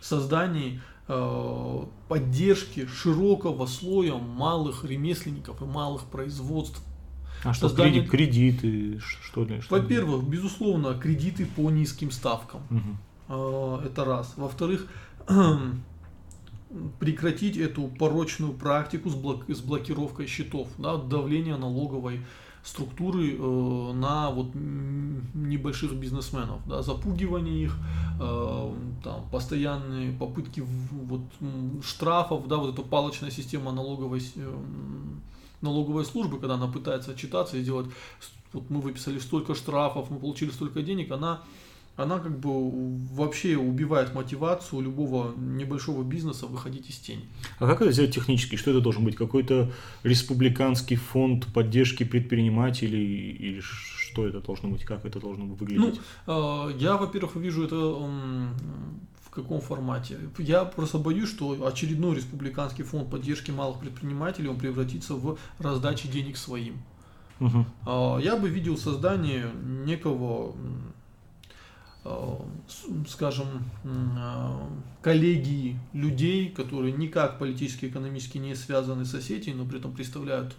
создании 0.00 0.80
э, 1.08 1.84
поддержки 2.08 2.86
широкого 2.86 3.66
слоя 3.66 4.14
малых 4.14 4.84
ремесленников 4.84 5.60
и 5.62 5.64
малых 5.64 6.04
производств. 6.04 6.80
А 7.44 7.52
что, 7.54 7.68
Создание- 7.68 8.04
креди- 8.04 8.10
кредиты, 8.56 8.98
что 9.22 9.44
ли? 9.44 9.60
что? 9.60 9.76
Во-первых, 9.76 10.24
безусловно, 10.24 10.94
кредиты 10.94 11.46
по 11.46 11.70
низким 11.70 12.10
ставкам. 12.10 12.60
Э, 13.28 13.78
Это 13.84 14.04
раз. 14.04 14.34
Во-вторых, 14.36 14.86
прекратить 16.98 17.56
эту 17.56 17.88
порочную 17.88 18.52
практику 18.52 19.08
с, 19.10 19.14
блок- 19.14 19.48
с 19.50 19.60
блокировкой 19.60 20.26
счетов, 20.26 20.68
да, 20.78 20.96
давление 20.96 21.56
налоговой 21.56 22.20
структуры 22.62 23.34
э, 23.38 23.92
на 23.94 24.30
вот 24.30 24.50
небольших 24.54 25.94
бизнесменов, 25.94 26.60
да, 26.68 26.82
запугивание 26.82 27.62
их, 27.64 27.76
э, 28.20 28.74
там, 29.02 29.24
постоянные 29.30 30.12
попытки 30.12 30.62
вот, 30.90 31.20
штрафов, 31.82 32.46
да, 32.48 32.56
вот 32.58 32.74
эта 32.74 32.82
палочная 32.82 33.30
система 33.30 33.72
налоговой, 33.72 34.20
э, 34.36 34.54
налоговой 35.60 36.04
службы, 36.04 36.38
когда 36.38 36.54
она 36.54 36.66
пытается 36.68 37.10
отчитаться 37.12 37.56
и 37.56 37.62
сделать, 37.62 37.86
с- 38.20 38.30
вот 38.52 38.70
мы 38.70 38.80
выписали 38.80 39.18
столько 39.18 39.54
штрафов, 39.54 40.10
мы 40.10 40.18
получили 40.18 40.50
столько 40.50 40.82
денег, 40.82 41.10
она 41.12 41.42
она 41.96 42.20
как 42.20 42.38
бы 42.38 42.70
вообще 43.12 43.56
убивает 43.56 44.14
мотивацию 44.14 44.80
любого 44.82 45.34
небольшого 45.36 46.04
бизнеса 46.04 46.46
выходить 46.46 46.88
из 46.88 46.96
тени. 46.98 47.24
А 47.58 47.66
как 47.66 47.82
это 47.82 47.90
сделать 47.90 48.14
технически? 48.14 48.54
Что 48.54 48.70
это 48.70 48.80
должен 48.80 49.04
быть? 49.04 49.16
Какой-то 49.16 49.72
республиканский 50.04 50.94
фонд 50.94 51.52
поддержки 51.52 52.04
предпринимателей? 52.04 53.32
Или 53.32 53.58
что 53.60 54.28
это 54.28 54.40
должно 54.40 54.68
быть? 54.68 54.84
Как 54.84 55.04
это 55.06 55.18
должно 55.18 55.44
Ну, 55.46 55.54
выглядеть? 55.56 56.00
э, 56.28 56.72
я, 56.78 56.96
во-первых, 56.96 57.34
вижу 57.34 57.64
это 57.64 57.76
в 59.28 59.30
каком 59.30 59.60
формате. 59.60 60.18
Я 60.38 60.64
просто 60.64 60.98
боюсь, 60.98 61.28
что 61.28 61.66
очередной 61.66 62.16
республиканский 62.16 62.82
фонд 62.82 63.10
поддержки 63.10 63.50
малых 63.50 63.78
предпринимателей, 63.78 64.48
он 64.48 64.58
превратится 64.58 65.14
в 65.14 65.38
раздачи 65.58 66.08
денег 66.08 66.36
своим. 66.38 66.78
А, 67.86 68.18
Я 68.18 68.36
бы 68.36 68.48
видел 68.48 68.78
создание 68.78 69.50
некого, 69.86 70.56
а, 72.04 72.42
скажем, 73.06 73.46
а, 73.84 74.66
коллегии 75.02 75.78
людей, 75.92 76.48
которые 76.48 76.92
никак 76.92 77.38
политически 77.38 77.84
и 77.84 77.88
экономически 77.88 78.38
не 78.38 78.54
связаны 78.54 79.04
с 79.04 79.14
Осетией, 79.14 79.54
но 79.54 79.66
при 79.66 79.78
этом 79.78 79.92
представляют 79.92 80.56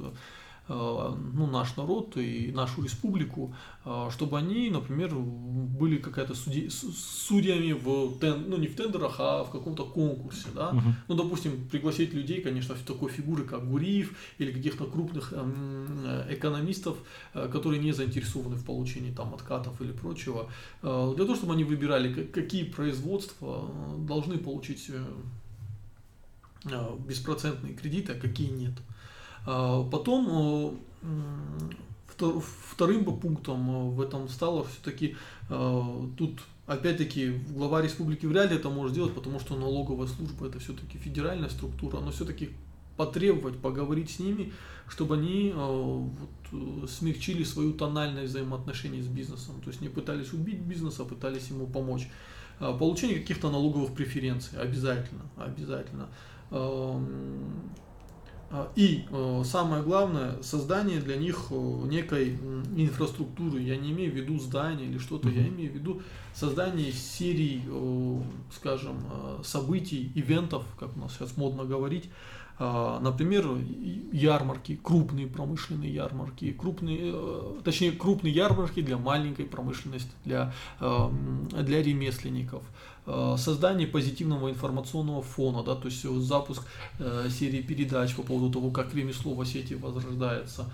ну, 0.70 1.48
наш 1.48 1.78
народ 1.78 2.16
и 2.18 2.52
нашу 2.54 2.84
республику, 2.84 3.54
а, 3.86 4.10
чтобы 4.12 4.38
они, 4.38 4.70
например, 4.70 5.16
были 5.16 5.98
какая-то 5.98 6.34
суди- 6.36 6.70
с- 6.70 6.94
судьями 7.28 7.72
в 7.74 8.20
тен- 8.20 8.46
ну 8.48 8.58
не 8.58 8.68
в 8.68 8.76
тендерах, 8.76 9.16
а 9.20 9.44
в 9.44 9.50
каком-то 9.52 9.84
конкурсе, 9.86 10.48
да, 10.56 10.72
Мгм. 10.72 10.96
ну, 11.08 11.16
допустим, 11.16 11.52
пригласить 11.72 12.14
людей, 12.14 12.42
конечно, 12.42 12.76
в 12.76 12.82
такой 12.82 13.10
фигуры, 13.12 13.44
как 13.46 13.68
Гуриев 13.70 14.14
или 14.40 14.52
каких-то 14.52 14.86
крупных 14.86 15.34
э, 15.36 16.28
экономистов, 16.30 16.98
э, 17.34 17.50
которые 17.52 17.82
не 17.82 17.92
заинтересованы 17.94 18.56
в 18.56 18.64
получении 18.64 19.12
там 19.12 19.34
откатов 19.34 19.82
или 19.82 19.92
прочего, 19.92 20.50
э, 20.84 21.14
для 21.16 21.26
того, 21.26 21.36
чтобы 21.36 21.54
они 21.54 21.64
выбирали, 21.64 22.14
ка- 22.14 22.42
какие 22.42 22.64
производства 22.64 23.66
э, 23.70 24.06
должны 24.08 24.38
получить 24.38 24.86
э, 24.90 25.04
э, 26.66 26.98
беспроцентные 27.08 27.74
кредиты, 27.74 28.14
а 28.14 28.16
какие 28.20 28.50
нет. 28.52 28.74
А, 28.78 28.82
Потом 29.46 30.80
э, 31.02 32.40
вторым 32.72 33.06
пунктом 33.06 33.70
э, 33.70 33.90
в 33.92 34.02
этом 34.02 34.30
стало 34.30 34.66
все-таки 34.66 35.16
тут 36.18 36.40
опять-таки 36.68 37.32
глава 37.50 37.82
республики 37.82 38.28
вряд 38.28 38.52
ли 38.52 38.58
это 38.58 38.70
может 38.70 38.92
сделать, 38.92 39.16
потому 39.16 39.40
что 39.40 39.56
налоговая 39.56 40.08
служба 40.08 40.48
это 40.48 40.60
все-таки 40.60 41.00
федеральная 41.00 41.50
структура, 41.50 42.00
но 42.00 42.12
все-таки 42.12 42.52
потребовать, 43.00 43.58
поговорить 43.58 44.12
с 44.12 44.20
ними, 44.20 44.52
чтобы 44.90 45.16
они 45.16 45.52
э, 45.52 45.56
вот, 45.56 46.84
э, 46.84 46.88
смягчили 46.88 47.46
свою 47.46 47.72
тональность 47.72 48.32
взаимоотношений 48.32 49.02
с 49.02 49.08
бизнесом, 49.08 49.56
то 49.64 49.70
есть 49.70 49.80
не 49.80 49.88
пытались 49.88 50.34
убить 50.34 50.60
бизнес, 50.60 51.00
а 51.00 51.06
пытались 51.06 51.48
ему 51.48 51.66
помочь. 51.66 52.10
А, 52.60 52.78
Получение 52.78 53.20
каких-то 53.20 53.50
налоговых 53.50 53.94
преференций 53.94 54.60
обязательно, 54.60 55.22
обязательно. 55.38 56.10
А, 58.52 58.72
И 58.76 59.04
э, 59.12 59.44
самое 59.46 59.84
главное, 59.84 60.42
создание 60.42 61.00
для 61.00 61.18
них 61.18 61.48
э, 61.52 61.56
некой 61.88 62.36
инфраструктуры. 62.76 63.62
Я 63.62 63.78
не 63.78 63.92
имею 63.92 64.12
в 64.12 64.16
виду 64.16 64.40
здания 64.40 64.86
или 64.86 64.98
что-то, 64.98 65.30
я 65.30 65.42
Мгм. 65.42 65.56
имею 65.56 65.72
в 65.72 65.76
виду 65.76 66.02
создание 66.34 66.92
серий, 66.92 67.62
э, 67.68 68.22
скажем, 68.52 68.98
событий, 69.44 70.12
ивентов, 70.16 70.64
как 70.80 70.96
у 70.98 71.00
нас 71.00 71.14
сейчас 71.14 71.38
модно 71.38 71.64
говорить. 71.64 72.10
А, 72.60 73.00
Например, 73.00 73.48
ярмарки, 74.12 74.80
крупные 74.82 75.28
промышленные 75.28 75.94
ярмарки, 75.94 76.52
крупные, 76.52 77.12
э, 77.14 77.62
точнее 77.64 77.94
крупные 77.94 78.34
ярмарки 78.34 78.82
для 78.82 78.98
маленькой 78.98 79.46
промышленности, 79.46 80.12
для, 80.26 80.54
эм, 80.82 81.48
для 81.52 81.82
ремесленников, 81.82 82.64
Э, 83.12 83.36
создание 83.38 83.88
позитивного 83.88 84.52
информационного 84.52 85.24
фона, 85.24 85.64
да, 85.64 85.74
то 85.74 85.88
есть 85.88 86.04
запуск 86.04 86.62
э, 87.00 87.28
серии 87.30 87.62
передач 87.62 88.16
по 88.16 88.22
поводу 88.22 88.52
того, 88.52 88.70
как 88.70 88.94
ремесло 88.94 89.34
в 89.34 89.42
Осетии 89.42 89.74
возрождается. 89.76 90.66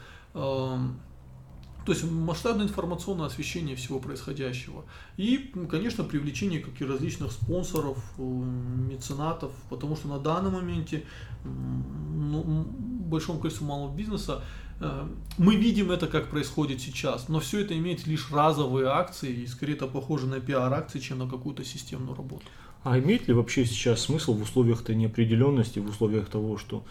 То 1.85 1.91
есть 1.91 2.03
масштабное 2.03 2.65
информационное 2.65 3.27
освещение 3.27 3.75
всего 3.75 3.99
происходящего. 3.99 4.85
И, 5.17 5.53
конечно, 5.69 6.03
привлечение 6.03 6.59
как 6.59 6.81
и 6.81 6.85
различных 6.85 7.31
спонсоров, 7.31 7.97
э, 8.17 8.21
меценатов, 8.21 9.51
потому 9.69 9.95
что 9.95 10.07
на 10.07 10.19
данном 10.19 10.53
моменте 10.53 11.03
ну, 11.43 12.65
большому 12.65 13.39
количеству 13.39 13.67
малого 13.67 13.95
бизнеса 13.95 14.41
э, 14.79 15.07
мы 15.37 15.55
видим 15.57 15.91
это, 15.91 16.07
как 16.07 16.29
происходит 16.29 16.81
сейчас, 16.81 17.29
но 17.29 17.39
все 17.39 17.59
это 17.59 17.77
имеет 17.77 18.07
лишь 18.07 18.31
разовые 18.31 18.87
акции, 18.87 19.31
и 19.31 19.47
скорее 19.47 19.73
это 19.73 19.85
похоже 19.85 20.25
на 20.25 20.39
пиар-акции, 20.39 20.99
чем 20.99 21.19
на 21.19 21.29
какую-то 21.29 21.63
системную 21.63 22.15
работу. 22.17 22.45
А 22.83 22.97
имеет 22.97 23.27
ли 23.27 23.33
вообще 23.33 23.65
сейчас 23.65 24.01
смысл 24.01 24.33
в 24.33 24.41
условиях-то 24.41 24.95
неопределенности, 24.95 25.79
в 25.79 25.89
условиях 25.89 26.29
того, 26.29 26.57
что 26.57 26.83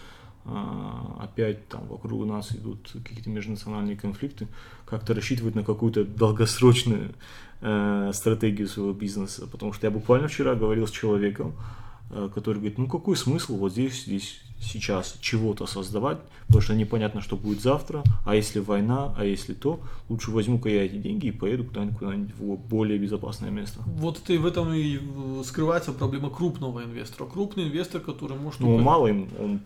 опять 0.45 1.67
там 1.67 1.87
вокруг 1.87 2.25
нас 2.25 2.51
идут 2.51 2.91
какие-то 3.03 3.29
межнациональные 3.29 3.97
конфликты, 3.97 4.47
как-то 4.85 5.13
рассчитывать 5.13 5.55
на 5.55 5.63
какую-то 5.63 6.05
долгосрочную 6.05 7.13
э, 7.61 8.11
стратегию 8.13 8.67
своего 8.67 8.93
бизнеса. 8.93 9.47
Потому 9.51 9.73
что 9.73 9.87
я 9.87 9.91
буквально 9.91 10.27
вчера 10.27 10.53
говорил 10.53 10.85
с 10.87 10.91
человеком, 10.91 11.55
э, 12.11 12.29
который 12.33 12.57
говорит, 12.57 12.77
ну 12.77 12.87
какой 12.87 13.17
смысл 13.17 13.57
вот 13.57 13.71
здесь, 13.71 14.03
здесь 14.03 14.41
сейчас 14.61 15.17
чего-то 15.19 15.65
создавать, 15.65 16.19
потому 16.47 16.61
что 16.61 16.75
непонятно, 16.75 17.21
что 17.21 17.35
будет 17.35 17.61
завтра, 17.61 18.03
а 18.23 18.35
если 18.35 18.59
война, 18.59 19.13
а 19.17 19.25
если 19.25 19.53
то, 19.53 19.79
лучше 20.09 20.31
возьму-ка 20.31 20.69
я 20.69 20.85
эти 20.85 20.95
деньги 20.95 21.27
и 21.27 21.31
поеду 21.31 21.65
куда-нибудь, 21.65 21.97
куда-нибудь 21.97 22.35
в 22.37 22.55
более 22.55 22.99
безопасное 22.99 23.49
место. 23.49 23.81
Вот 23.85 24.19
это 24.23 24.33
и 24.33 24.37
в 24.37 24.45
этом 24.45 24.71
и 24.73 24.99
скрывается 25.43 25.91
проблема 25.91 26.29
крупного 26.29 26.83
инвестора. 26.83 27.27
Крупный 27.27 27.65
инвестор, 27.65 27.99
который 28.01 28.37
может... 28.37 28.59
Ну, 28.59 28.77
малый, 28.77 29.27
он 29.39 29.61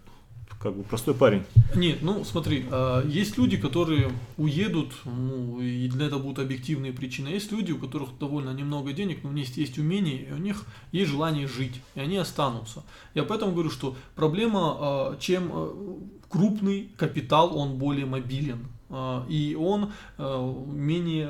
как 0.59 0.75
бы 0.75 0.83
простой 0.83 1.13
парень. 1.13 1.43
Нет, 1.75 1.99
ну 2.01 2.23
смотри, 2.23 2.65
а, 2.69 3.05
есть 3.07 3.37
люди, 3.37 3.57
которые 3.57 4.11
уедут, 4.37 4.93
ну, 5.05 5.61
и 5.61 5.87
для 5.87 6.07
этого 6.07 6.21
будут 6.21 6.39
объективные 6.39 6.91
причины. 6.91 7.29
Есть 7.29 7.51
люди, 7.51 7.71
у 7.71 7.77
которых 7.77 8.17
довольно 8.19 8.51
немного 8.51 8.91
денег, 8.93 9.23
но 9.23 9.29
у 9.29 9.33
них 9.33 9.55
есть 9.55 9.77
умение, 9.77 10.27
и 10.29 10.31
у 10.31 10.37
них 10.37 10.65
есть 10.91 11.11
желание 11.11 11.47
жить, 11.47 11.81
и 11.95 11.99
они 11.99 12.17
останутся. 12.17 12.83
Я 13.13 13.23
поэтому 13.23 13.53
говорю, 13.53 13.69
что 13.69 13.95
проблема, 14.15 14.77
а, 14.79 15.17
чем 15.19 15.49
а, 15.51 15.97
крупный 16.29 16.89
капитал, 16.97 17.57
он 17.57 17.77
более 17.77 18.05
мобилен. 18.05 18.67
А, 18.91 19.23
и 19.29 19.55
он 19.55 19.91
а, 20.17 20.65
менее, 20.67 21.29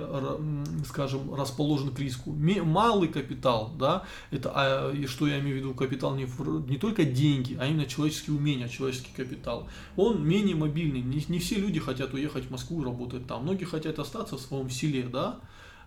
скажем, 0.85 1.33
расположен 1.33 1.91
к 1.91 1.99
риску. 1.99 2.31
Малый 2.31 3.09
капитал, 3.09 3.73
да, 3.77 4.03
это, 4.31 4.51
а, 4.55 4.91
и 4.91 5.05
что 5.07 5.27
я 5.27 5.39
имею 5.39 5.55
в 5.55 5.59
виду, 5.59 5.73
капитал 5.73 6.15
не, 6.15 6.27
не 6.69 6.77
только 6.77 7.03
деньги, 7.03 7.57
а 7.59 7.67
именно 7.67 7.85
человеческие 7.85 8.37
умения, 8.37 8.69
человеческий 8.69 9.11
капитал. 9.15 9.67
Он 9.97 10.25
менее 10.25 10.55
мобильный. 10.55 11.01
Не, 11.01 11.23
не 11.27 11.39
все 11.39 11.55
люди 11.55 11.79
хотят 11.79 12.13
уехать 12.13 12.45
в 12.45 12.51
Москву 12.51 12.81
и 12.81 12.85
работать 12.85 13.27
там. 13.27 13.43
Многие 13.43 13.65
хотят 13.65 13.99
остаться 13.99 14.37
в 14.37 14.41
своем 14.41 14.69
селе, 14.69 15.03
да, 15.03 15.39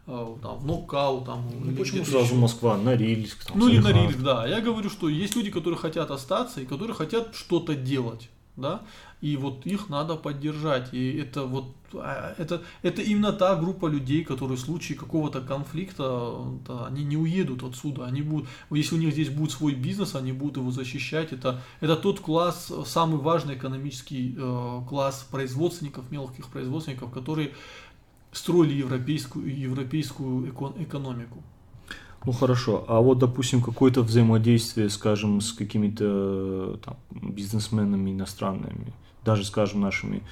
там, 0.05 0.59
в 0.59 0.67
нокаут, 0.67 1.25
там. 1.25 1.49
Ну, 1.59 1.75
почему 1.75 2.05
сразу 2.05 2.27
еще. 2.27 2.35
Москва, 2.35 2.77
Норильск? 2.77 3.47
Там, 3.47 3.59
ну 3.59 3.69
или 3.69 3.79
Норильск, 3.79 4.19
да. 4.19 4.47
Я 4.47 4.61
говорю, 4.61 4.91
что 4.91 5.09
есть 5.09 5.37
люди, 5.37 5.51
которые 5.51 5.79
хотят 5.79 6.11
остаться 6.11 6.61
и 6.61 6.67
которые 6.67 6.95
хотят 6.95 7.35
что-то 7.35 7.75
делать 7.75 8.29
да, 8.57 8.83
и 9.21 9.37
вот 9.37 9.65
их 9.67 9.89
надо 9.89 10.17
поддержать, 10.17 10.93
и 10.93 11.17
это 11.17 11.45
вот, 11.45 11.75
а, 11.95 12.35
это, 12.37 12.63
это 12.83 13.01
именно 13.01 13.33
та 13.33 13.57
группа 13.57 13.87
людей, 13.87 14.25
которые 14.25 14.59
в 14.59 14.61
случае 14.61 14.99
какого-то 14.99 15.41
конфликта, 15.41 16.35
да, 16.67 16.87
они 16.87 17.05
не 17.05 17.17
уедут 17.17 17.63
отсюда, 17.63 18.07
они 18.07 18.21
будут, 18.21 18.49
если 18.71 18.97
у 18.97 18.99
них 18.99 19.13
здесь 19.13 19.31
будет 19.31 19.53
свой 19.53 19.75
бизнес, 19.75 20.15
они 20.15 20.33
будут 20.33 20.59
его 20.59 20.71
защищать, 20.71 21.33
это, 21.33 21.63
это 21.81 21.97
тот 21.97 22.21
класс, 22.21 22.71
самый 22.87 23.21
важный 23.21 23.55
экономический 23.55 24.35
э, 24.37 24.81
класс 24.87 25.27
производственников, 25.31 26.11
мелких 26.11 26.49
производственников, 26.49 27.11
которые 27.11 27.53
строили 28.33 28.75
европейскую, 28.75 29.59
европейскую 29.59 30.51
экономику. 30.79 31.43
Ну 32.25 32.33
хорошо, 32.33 32.85
а 32.87 33.01
вот, 33.01 33.19
допустим, 33.19 33.61
какое-то 33.61 34.03
взаимодействие, 34.03 34.89
скажем, 34.91 35.41
с 35.41 35.53
какими-то 35.53 36.79
бизнесменами 37.11 38.11
иностранными, 38.11 38.93
даже, 39.25 39.45
скажем, 39.45 39.81
нашими 39.81 40.23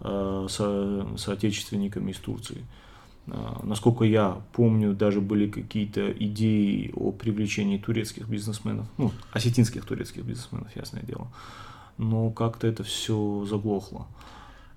э, 0.00 0.46
со, 0.50 1.06
соотечественниками 1.16 2.10
из 2.10 2.16
Турции. 2.16 2.64
Э, 3.28 3.60
насколько 3.62 4.04
я 4.04 4.40
помню, 4.54 4.92
даже 4.92 5.20
были 5.20 5.48
какие-то 5.48 6.10
идеи 6.10 6.92
о 6.96 7.12
привлечении 7.12 7.78
турецких 7.78 8.28
бизнесменов, 8.28 8.86
ну, 8.98 9.12
осетинских 9.30 9.84
турецких 9.84 10.24
бизнесменов, 10.24 10.74
ясное 10.74 11.02
дело. 11.02 11.28
Но 11.96 12.30
как-то 12.30 12.66
это 12.66 12.82
все 12.82 13.46
заглохло. 13.48 14.08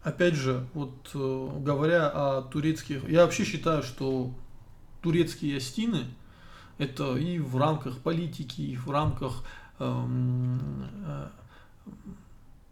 Опять 0.03 0.35
же, 0.35 0.67
вот 0.75 0.93
э, 1.15 1.49
говоря 1.61 2.09
о 2.09 2.43
турецких, 2.43 3.09
я 3.09 3.23
вообще 3.23 3.43
считаю, 3.43 3.81
что 3.81 4.29
турецкие 5.01 5.57
астины– 5.57 6.05
это 6.79 7.17
и 7.17 7.39
в 7.39 7.57
рамках 7.57 7.97
политики, 7.99 8.61
и 8.61 8.75
в 8.75 8.89
рамках 8.89 9.43
эм, 9.79 10.87
э, 11.05 11.27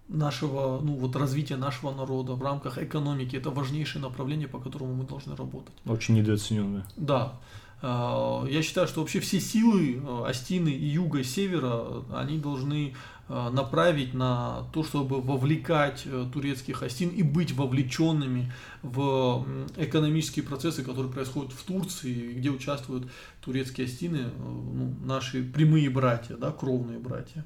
нашего, 0.07 0.79
ну 0.81 0.95
вот 0.95 1.15
развития 1.15 1.57
нашего 1.57 1.91
народа, 1.91 2.33
в 2.33 2.41
рамках 2.41 2.77
экономики. 2.77 3.35
Это 3.35 3.51
важнейшее 3.51 4.01
направление, 4.01 4.47
по 4.47 4.59
которому 4.59 4.93
мы 4.95 5.03
должны 5.03 5.35
работать. 5.35 5.73
Очень 5.85 6.15
недооцененное. 6.15 6.85
Да. 6.95 7.33
Э, 7.81 8.45
я 8.49 8.61
считаю, 8.61 8.87
что 8.87 9.01
вообще 9.01 9.19
все 9.19 9.39
силы 9.39 10.01
э, 10.01 10.23
Астины 10.27 10.69
и 10.69 10.85
юга, 10.85 11.19
и 11.19 11.23
севера, 11.23 12.03
они 12.13 12.37
должны 12.37 12.93
Э, 13.29 13.49
направить 13.49 14.13
на 14.13 14.69
то, 14.71 14.85
чтобы 14.85 15.19
вовлекать 15.19 16.03
э, 16.05 16.25
турецких 16.31 16.81
астин 16.81 17.09
и 17.09 17.23
быть 17.23 17.51
вовлеченными 17.51 18.53
в 18.83 19.45
экономические 19.75 20.45
процессы, 20.45 20.81
которые 20.81 21.11
происходят 21.11 21.51
в 21.51 21.61
Турции, 21.63 22.31
где 22.31 22.49
участвуют 22.49 23.11
турецкие 23.41 23.87
астины, 23.87 24.27
э, 24.27 24.29
ну, 24.37 24.95
наши 25.03 25.43
прямые 25.43 25.89
братья, 25.89 26.37
да, 26.37 26.53
кровные 26.53 26.99
братья. 26.99 27.45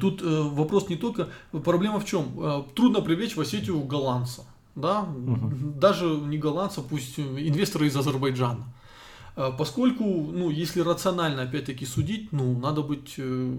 Тут 0.00 0.20
вопрос 0.22 0.88
не 0.88 0.96
только, 0.96 1.28
проблема 1.52 2.00
в 2.00 2.04
чем? 2.04 2.66
Трудно 2.74 3.00
привлечь 3.00 3.36
в 3.36 3.40
Осетию 3.40 3.80
голландца, 3.84 4.44
да, 4.80 5.02
угу. 5.02 5.72
даже 5.76 6.06
не 6.06 6.38
голландца, 6.38 6.80
пусть 6.82 7.18
инвесторы 7.18 7.86
из 7.86 7.96
Азербайджана. 7.96 8.64
А, 9.38 9.52
поскольку, 9.52 10.04
ну, 10.04 10.50
если 10.50 10.80
рационально, 10.80 11.42
опять-таки, 11.42 11.86
судить, 11.86 12.32
ну, 12.32 12.58
надо 12.58 12.82
быть... 12.82 13.14
Э, 13.18 13.56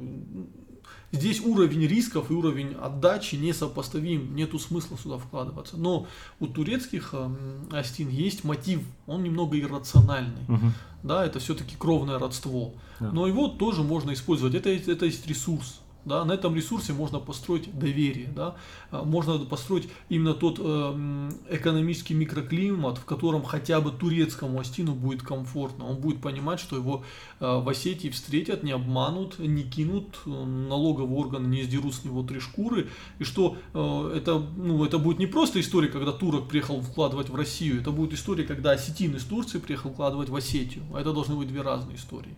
здесь 1.12 1.40
уровень 1.40 1.88
рисков 1.88 2.30
и 2.30 2.34
уровень 2.34 2.74
отдачи 2.74 3.36
несопоставим, 3.36 4.36
нету 4.36 4.60
смысла 4.60 4.98
сюда 4.98 5.18
вкладываться. 5.18 5.78
Но 5.78 6.08
у 6.40 6.48
турецких 6.48 7.12
э, 7.14 7.30
астин 7.72 8.10
есть 8.10 8.44
мотив, 8.44 8.82
он 9.08 9.24
немного 9.24 9.58
иррациональный. 9.58 10.44
Угу. 10.50 10.72
Да, 11.04 11.26
это 11.26 11.40
все-таки 11.40 11.76
кровное 11.78 12.20
родство. 12.20 12.74
Да. 13.00 13.12
Но 13.12 13.26
его 13.26 13.48
тоже 13.48 13.82
можно 13.82 14.12
использовать. 14.14 14.56
Это, 14.56 14.70
это 14.70 15.06
есть 15.06 15.26
ресурс. 15.28 15.80
Да, 16.10 16.26
на 16.26 16.32
этом 16.32 16.56
ресурсе 16.56 16.92
можно 16.92 17.20
построить 17.20 17.72
доверие, 17.78 18.30
да, 18.36 18.56
а, 18.90 19.04
можно 19.04 19.38
построить 19.46 19.88
именно 20.10 20.34
тот 20.34 20.58
э, 20.60 21.32
экономический 21.52 22.16
микроклимат, 22.16 22.98
в 22.98 23.06
котором 23.06 23.44
хотя 23.44 23.80
бы 23.80 23.92
турецкому 23.92 24.60
Астину 24.60 24.96
будет 24.96 25.22
комфортно. 25.22 25.86
Он 25.86 25.98
будет 25.98 26.20
понимать, 26.20 26.60
что 26.60 26.78
его 26.78 27.04
э, 27.40 27.46
в 27.46 27.70
Осетии 27.70 28.10
встретят, 28.10 28.64
не 28.64 28.72
обманут, 28.72 29.38
не 29.38 29.62
кинут, 29.62 30.20
налоговые 30.26 31.16
органы 31.16 31.46
не 31.46 31.62
сдерут 31.62 31.94
с 31.94 32.04
него 32.04 32.24
три 32.24 32.40
шкуры, 32.40 32.90
и 33.20 33.24
что 33.24 33.58
э, 33.76 34.14
это, 34.18 34.40
ну, 34.40 34.84
это 34.84 34.98
будет 34.98 35.20
не 35.20 35.28
просто 35.28 35.60
история, 35.60 35.90
когда 35.90 36.12
турок 36.12 36.48
приехал 36.48 36.82
вкладывать 36.82 37.30
в 37.30 37.36
Россию, 37.36 37.82
это 37.82 37.92
будет 37.92 38.14
история, 38.14 38.46
когда 38.46 38.72
осетин 38.72 39.16
из 39.16 39.26
Турции 39.26 39.60
приехал 39.60 39.92
вкладывать 39.92 40.30
в 40.30 40.36
Осетию. 40.36 40.84
Это 40.98 41.14
должны 41.14 41.36
быть 41.36 41.50
две 41.50 41.62
разные 41.62 41.98
истории. 41.98 42.36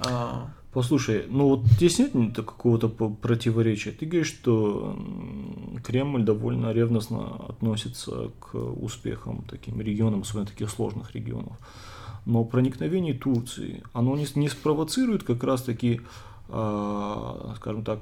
А... 0.00 0.50
Послушай, 0.72 1.26
ну 1.28 1.48
вот 1.48 1.66
здесь 1.66 1.98
нет 1.98 2.34
какого-то 2.34 2.88
противоречия. 2.88 3.90
Ты 3.90 4.06
говоришь, 4.06 4.28
что 4.28 4.96
Кремль 5.84 6.22
довольно 6.22 6.72
ревностно 6.72 7.36
относится 7.48 8.30
к 8.40 8.54
успехам 8.54 9.44
таким 9.50 9.82
регионам, 9.82 10.22
особенно 10.22 10.46
таких 10.46 10.70
сложных 10.70 11.14
регионов. 11.14 11.58
Но 12.24 12.44
проникновение 12.44 13.12
Турции, 13.12 13.82
оно 13.92 14.16
не, 14.16 14.26
не 14.34 14.48
спровоцирует 14.48 15.24
как 15.24 15.44
раз-таки, 15.44 16.00
э, 16.48 17.52
скажем 17.56 17.84
так, 17.84 18.00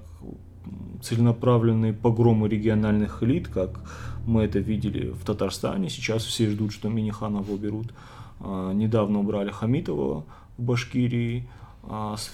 целенаправленные 1.02 1.92
погромы 1.92 2.48
региональных 2.48 3.24
элит, 3.24 3.48
как 3.48 3.80
мы 4.26 4.42
это 4.42 4.60
видели 4.60 5.10
в 5.10 5.24
Татарстане. 5.24 5.90
Сейчас 5.90 6.22
все 6.22 6.48
ждут, 6.48 6.72
что 6.72 6.88
Миниханова 6.88 7.50
уберут. 7.50 7.92
Э, 8.38 8.70
недавно 8.74 9.18
убрали 9.18 9.50
Хамитова 9.50 10.24
в 10.56 10.62
Башкирии 10.62 11.48
а, 11.48 11.59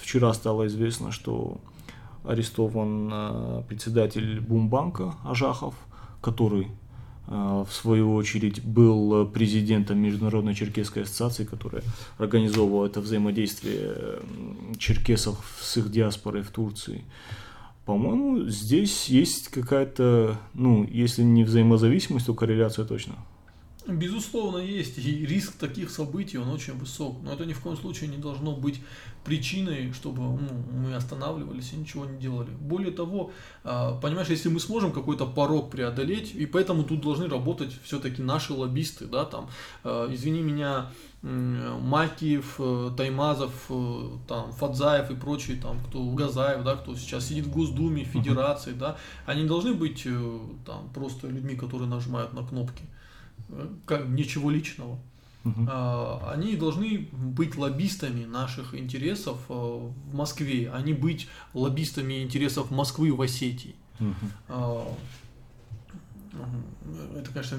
вчера 0.03 0.33
стало 0.35 0.67
известно, 0.67 1.13
что 1.13 1.61
арестован 2.25 3.11
а, 3.13 3.63
председатель 3.63 4.41
Бумбанка 4.41 5.15
Ажахов, 5.25 5.75
который 6.21 6.69
а, 7.29 7.65
в 7.65 7.73
свою 7.73 8.15
очередь 8.15 8.63
был 8.63 9.27
президентом 9.27 9.99
Международной 9.99 10.55
черкесской 10.55 11.05
ассоциации, 11.05 11.45
которая 11.45 11.83
организовывала 12.19 12.87
это 12.87 13.01
взаимодействие 13.01 14.21
черкесов 14.79 15.39
с 15.61 15.77
их 15.77 15.91
диаспорой 15.91 16.43
в 16.43 16.51
Турции. 16.51 17.05
По-моему, 17.85 18.49
здесь 18.49 19.09
есть 19.09 19.49
какая-то, 19.49 20.37
ну, 20.55 20.85
если 20.85 21.23
не 21.23 21.45
взаимозависимость, 21.45 22.27
то 22.27 22.35
корреляция 22.35 22.85
точно. 22.85 23.15
Безусловно, 23.87 24.59
есть. 24.59 24.99
И 24.99 25.27
риск 25.27 25.57
таких 25.59 25.91
событий, 25.91 26.39
он 26.39 26.49
очень 26.49 26.75
высок. 26.75 27.23
Но 27.23 27.33
это 27.33 27.47
ни 27.47 27.53
в 27.53 27.61
коем 27.61 27.77
случае 27.77 28.11
не 28.11 28.17
должно 28.17 28.53
быть 28.53 28.81
причиной, 29.25 29.93
чтобы 29.93 30.23
ну, 30.23 30.65
мы 30.73 30.95
останавливались 30.95 31.73
и 31.73 31.77
ничего 31.77 32.05
не 32.05 32.19
делали. 32.19 32.51
Более 32.51 32.93
того, 32.93 33.31
а, 33.65 33.99
понимаешь, 34.01 34.29
если 34.29 34.49
мы 34.49 34.61
сможем 34.61 34.93
какой-то 34.93 35.27
порог 35.27 35.71
преодолеть, 35.71 36.35
и 36.35 36.47
поэтому 36.47 36.85
тут 36.85 37.01
должны 37.01 37.29
работать 37.29 37.73
все-таки 37.85 38.23
наши 38.23 38.53
лоббисты, 38.53 39.07
да, 39.07 39.25
там, 39.25 39.51
а, 39.85 40.13
извини 40.13 40.43
меня, 40.43 40.91
Макиев, 41.23 42.57
э, 42.61 42.91
Таймазов, 42.97 43.53
э, 43.69 44.09
там, 44.29 44.53
Фадзаев 44.53 45.11
и 45.11 45.17
прочие, 45.17 45.61
там, 45.61 45.81
кто 45.89 46.05
Газаев, 46.11 46.63
да, 46.63 46.77
кто 46.77 46.95
сейчас 46.95 47.27
сидит 47.27 47.47
в 47.47 47.51
Госдуме, 47.51 48.05
Федерации, 48.05 48.73
uh-huh. 48.73 48.79
да, 48.79 48.97
они 49.25 49.45
должны 49.45 49.75
быть 49.75 50.03
э, 50.05 50.39
там 50.65 50.89
просто 50.95 51.27
людьми, 51.27 51.57
которые 51.57 51.89
нажимают 51.89 52.33
на 52.33 52.47
кнопки 52.47 52.85
как 53.85 54.09
ничего 54.09 54.51
личного. 54.51 54.99
Uh-huh. 55.45 56.33
Они 56.33 56.57
должны 56.57 57.09
быть 57.13 57.57
лоббистами 57.57 58.25
наших 58.25 58.75
интересов 58.75 59.39
э, 59.49 59.53
в 59.53 60.15
Москве, 60.15 60.71
а 60.75 60.81
не 60.83 60.93
быть 60.93 61.29
лоббистами 61.55 62.23
интересов 62.23 62.73
Москвы 62.73 63.15
в 63.15 63.23
Осетии. 63.23 63.77
Uh-huh. 64.01 64.93
Это, 67.17 67.31
конечно, 67.33 67.59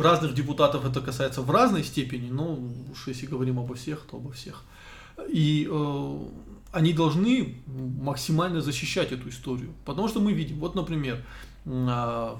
разных 0.00 0.34
депутатов 0.34 0.84
это 0.84 1.00
касается 1.00 1.42
в 1.42 1.50
разной 1.50 1.82
степени, 1.82 2.30
но 2.30 2.58
уж 2.92 3.08
если 3.08 3.26
говорим 3.26 3.58
обо 3.58 3.74
всех, 3.74 4.06
то 4.08 4.18
обо 4.18 4.30
всех. 4.30 4.62
И 5.28 5.66
э, 5.68 6.28
они 6.72 6.92
должны 6.92 7.56
максимально 7.66 8.60
защищать 8.60 9.12
эту 9.12 9.28
историю. 9.30 9.72
Потому 9.84 10.08
что 10.08 10.20
мы 10.20 10.32
видим, 10.32 10.58
вот, 10.58 10.74
например, 10.74 11.24
а, 11.64 12.38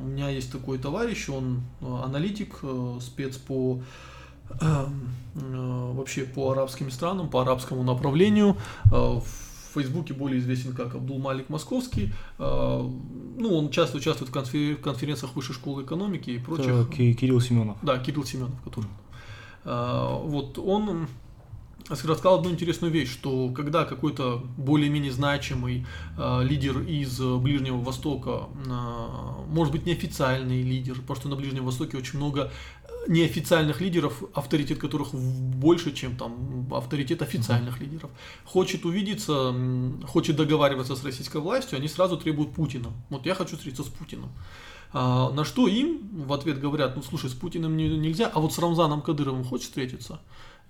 у 0.00 0.06
меня 0.06 0.28
есть 0.28 0.52
такой 0.52 0.78
товарищ, 0.78 1.28
он 1.28 1.62
э, 1.80 2.00
аналитик, 2.04 2.58
э, 2.62 2.98
спец 3.00 3.36
по 3.36 3.80
э, 4.60 4.86
вообще 5.34 6.24
по 6.24 6.52
арабским 6.52 6.90
странам, 6.90 7.28
по 7.28 7.42
арабскому 7.42 7.82
направлению. 7.82 8.56
В 8.84 9.24
Фейсбуке 9.74 10.14
более 10.14 10.38
известен 10.38 10.72
как 10.72 10.94
Абдул 10.94 11.18
Малик 11.18 11.50
Московский. 11.50 12.10
Ну, 12.38 13.54
он 13.58 13.68
часто 13.70 13.98
участвует 13.98 14.30
в 14.30 14.80
конференциях 14.80 15.36
Высшей 15.36 15.54
школы 15.54 15.82
экономики 15.82 16.30
и 16.30 16.38
прочих. 16.38 16.68
Это 16.68 16.90
Кирилл 16.90 17.42
Семенов. 17.42 17.76
Да, 17.82 17.98
Кирилл 17.98 18.24
Семенов, 18.24 18.58
который. 18.62 18.88
Вот 19.64 20.58
он 20.58 21.08
рассказал 21.88 22.38
одну 22.38 22.50
интересную 22.50 22.92
вещь, 22.92 23.10
что 23.10 23.50
когда 23.50 23.84
какой-то 23.84 24.42
более-менее 24.56 25.12
значимый 25.12 25.86
э, 26.16 26.42
лидер 26.42 26.80
из 26.80 27.20
Ближнего 27.20 27.78
Востока, 27.78 28.48
э, 28.66 29.46
может 29.48 29.72
быть 29.72 29.86
неофициальный 29.86 30.62
лидер, 30.62 30.96
потому 30.96 31.16
что 31.16 31.28
на 31.28 31.36
Ближнем 31.36 31.64
Востоке 31.64 31.96
очень 31.96 32.18
много 32.18 32.50
неофициальных 33.08 33.80
лидеров, 33.80 34.22
авторитет 34.34 34.78
которых 34.78 35.14
больше, 35.14 35.92
чем 35.92 36.16
там 36.16 36.66
авторитет 36.72 37.22
официальных 37.22 37.80
лидеров, 37.80 38.10
хочет 38.44 38.84
увидеться, 38.84 39.54
хочет 40.06 40.36
договариваться 40.36 40.96
с 40.96 41.04
российской 41.04 41.40
властью, 41.40 41.78
они 41.78 41.88
сразу 41.88 42.16
требуют 42.16 42.52
Путина. 42.54 42.88
Вот 43.10 43.26
я 43.26 43.34
хочу 43.34 43.56
встретиться 43.56 43.84
с 43.84 43.92
Путиным. 43.92 44.30
А, 44.92 45.30
на 45.30 45.44
что 45.44 45.68
им 45.68 46.24
в 46.26 46.32
ответ 46.32 46.60
говорят, 46.60 46.96
ну 46.96 47.02
слушай, 47.02 47.30
с 47.30 47.34
Путиным 47.34 47.76
не, 47.76 47.88
нельзя, 47.88 48.30
а 48.32 48.40
вот 48.40 48.52
с 48.52 48.58
Рамзаном 48.58 49.02
Кадыровым 49.02 49.44
хочешь 49.44 49.66
встретиться? 49.66 50.20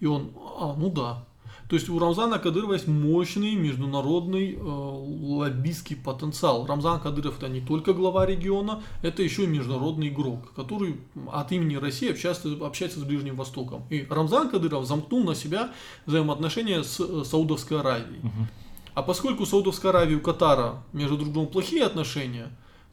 И 0.01 0.07
он, 0.07 0.33
а, 0.59 0.75
ну 0.77 0.91
да. 0.91 1.25
То 1.69 1.75
есть 1.75 1.89
у 1.89 1.99
Рамзана 1.99 2.39
Кадырова 2.39 2.75
есть 2.75 2.87
мощный 2.87 3.57
международный 3.57 4.55
э, 4.55 4.59
лоббистский 4.61 5.97
потенциал. 5.97 6.65
Рамзан 6.65 7.01
Кадыров 7.01 7.39
это 7.39 7.49
не 7.49 7.61
только 7.61 7.93
глава 7.93 8.25
региона, 8.25 8.83
это 9.03 9.23
еще 9.23 9.45
и 9.45 9.47
международный 9.49 10.09
игрок, 10.09 10.53
который 10.55 11.01
от 11.33 11.51
имени 11.51 11.75
России 11.75 12.11
общается, 12.11 12.57
общается 12.65 13.01
с 13.01 13.03
Ближним 13.03 13.35
Востоком. 13.35 13.85
И 13.91 14.07
Рамзан 14.09 14.49
Кадыров 14.49 14.87
замкнул 14.87 15.25
на 15.25 15.35
себя 15.35 15.73
взаимоотношения 16.07 16.85
с 16.85 17.01
э, 17.01 17.25
Саудовской 17.25 17.81
Аравией. 17.81 18.21
Угу. 18.21 18.47
А 18.95 19.03
поскольку 19.03 19.45
Саудовская 19.45 19.91
Аравия 19.91 20.15
и 20.15 20.17
у 20.17 20.21
Катара 20.21 20.85
между 20.93 21.17
друг 21.17 21.33
другом 21.33 21.51
плохие 21.51 21.85
отношения, 21.85 22.49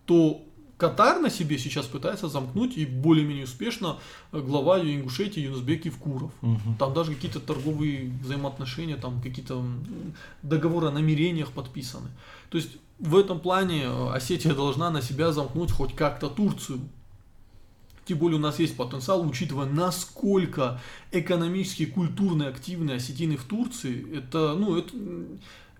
то 0.05 0.41
Катар 0.83 1.21
на 1.21 1.29
себе 1.29 1.57
сейчас 1.57 1.85
пытается 1.85 2.27
замкнуть 2.27 2.77
и 2.77 2.85
более-менее 2.85 3.45
успешно 3.45 3.99
э, 4.33 4.41
глава 4.41 4.81
Ингушетии 4.81 5.39
Юнусбек 5.39 5.85
Евкуров. 5.85 6.33
Угу. 6.41 6.75
Там 6.77 6.93
даже 6.93 7.15
какие-то 7.15 7.39
торговые 7.39 8.11
взаимоотношения, 8.21 8.97
там 8.97 9.21
какие-то 9.21 9.63
договоры 10.41 10.87
о 10.87 10.91
намерениях 10.91 11.53
подписаны. 11.53 12.09
То 12.49 12.57
есть 12.57 12.71
в 12.99 13.15
этом 13.15 13.39
плане 13.39 13.83
э, 13.83 14.09
Осетия 14.13 14.53
должна 14.53 14.91
на 14.91 15.01
себя 15.01 15.31
замкнуть 15.31 15.71
хоть 15.71 15.95
как-то 15.95 16.27
Турцию. 16.27 16.81
Тем 18.03 18.17
более 18.17 18.37
у 18.37 18.41
нас 18.41 18.59
есть 18.59 18.75
потенциал, 18.75 19.25
учитывая, 19.25 19.65
насколько 19.65 20.81
экономически, 21.13 21.85
культурно 21.85 22.49
активны 22.49 22.91
осетины 22.91 23.37
в 23.37 23.45
Турции. 23.45 24.17
Это, 24.17 24.53
ну, 24.59 24.75
это 24.75 24.93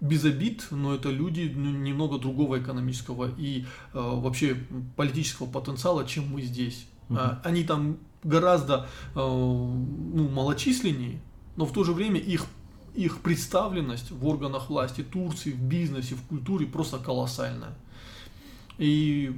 без 0.04 0.26
обид, 0.26 0.68
но 0.70 0.94
это 0.94 1.10
люди 1.10 1.52
ну, 1.56 1.72
немного 1.72 2.20
другого 2.20 2.60
экономического 2.60 3.32
и 3.38 3.62
э, 3.62 3.66
вообще 3.94 4.58
политического 4.98 5.48
потенциала, 5.48 6.06
чем 6.06 6.28
мы 6.28 6.42
здесь. 6.42 6.86
Угу. 7.10 7.20
Они 7.44 7.64
там 7.64 7.98
гораздо 8.22 8.88
э, 9.16 9.20
ну, 9.20 10.28
малочисленнее, 10.30 11.22
но 11.56 11.66
в 11.66 11.72
то 11.72 11.84
же 11.84 11.94
время 11.94 12.20
их 12.20 12.46
их 12.94 13.22
представленность 13.22 14.12
в 14.12 14.28
органах 14.28 14.70
власти 14.70 15.02
Турции, 15.02 15.52
в 15.52 15.60
бизнесе, 15.60 16.14
в 16.14 16.22
культуре 16.28 16.68
просто 16.68 17.00
колоссальная. 17.00 17.74
И 18.78 19.32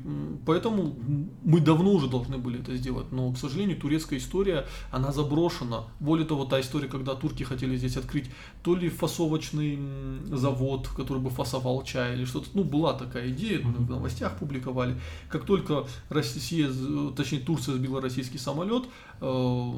поэтому 0.45 0.95
мы 1.43 1.59
давно 1.59 1.91
уже 1.91 2.07
должны 2.07 2.37
были 2.37 2.61
это 2.61 2.75
сделать. 2.75 3.11
Но, 3.11 3.31
к 3.33 3.37
сожалению, 3.37 3.77
турецкая 3.77 4.19
история, 4.19 4.65
она 4.91 5.11
заброшена. 5.11 5.85
Более 5.99 6.25
того, 6.25 6.45
та 6.45 6.61
история, 6.61 6.87
когда 6.87 7.15
турки 7.15 7.43
хотели 7.43 7.75
здесь 7.75 7.97
открыть 7.97 8.29
то 8.63 8.75
ли 8.75 8.89
фасовочный 8.89 9.79
завод, 10.25 10.87
который 10.87 11.21
бы 11.21 11.29
фасовал 11.29 11.83
чай 11.83 12.15
или 12.15 12.25
что-то. 12.25 12.49
Ну, 12.53 12.63
была 12.63 12.93
такая 12.93 13.29
идея, 13.29 13.59
в 13.59 13.89
новостях 13.89 14.37
публиковали. 14.37 14.99
Как 15.29 15.45
только 15.45 15.85
Россия, 16.09 16.69
точнее 17.15 17.39
Турция 17.39 17.75
сбила 17.75 18.01
российский 18.01 18.37
самолет, 18.37 18.85
э, 19.21 19.71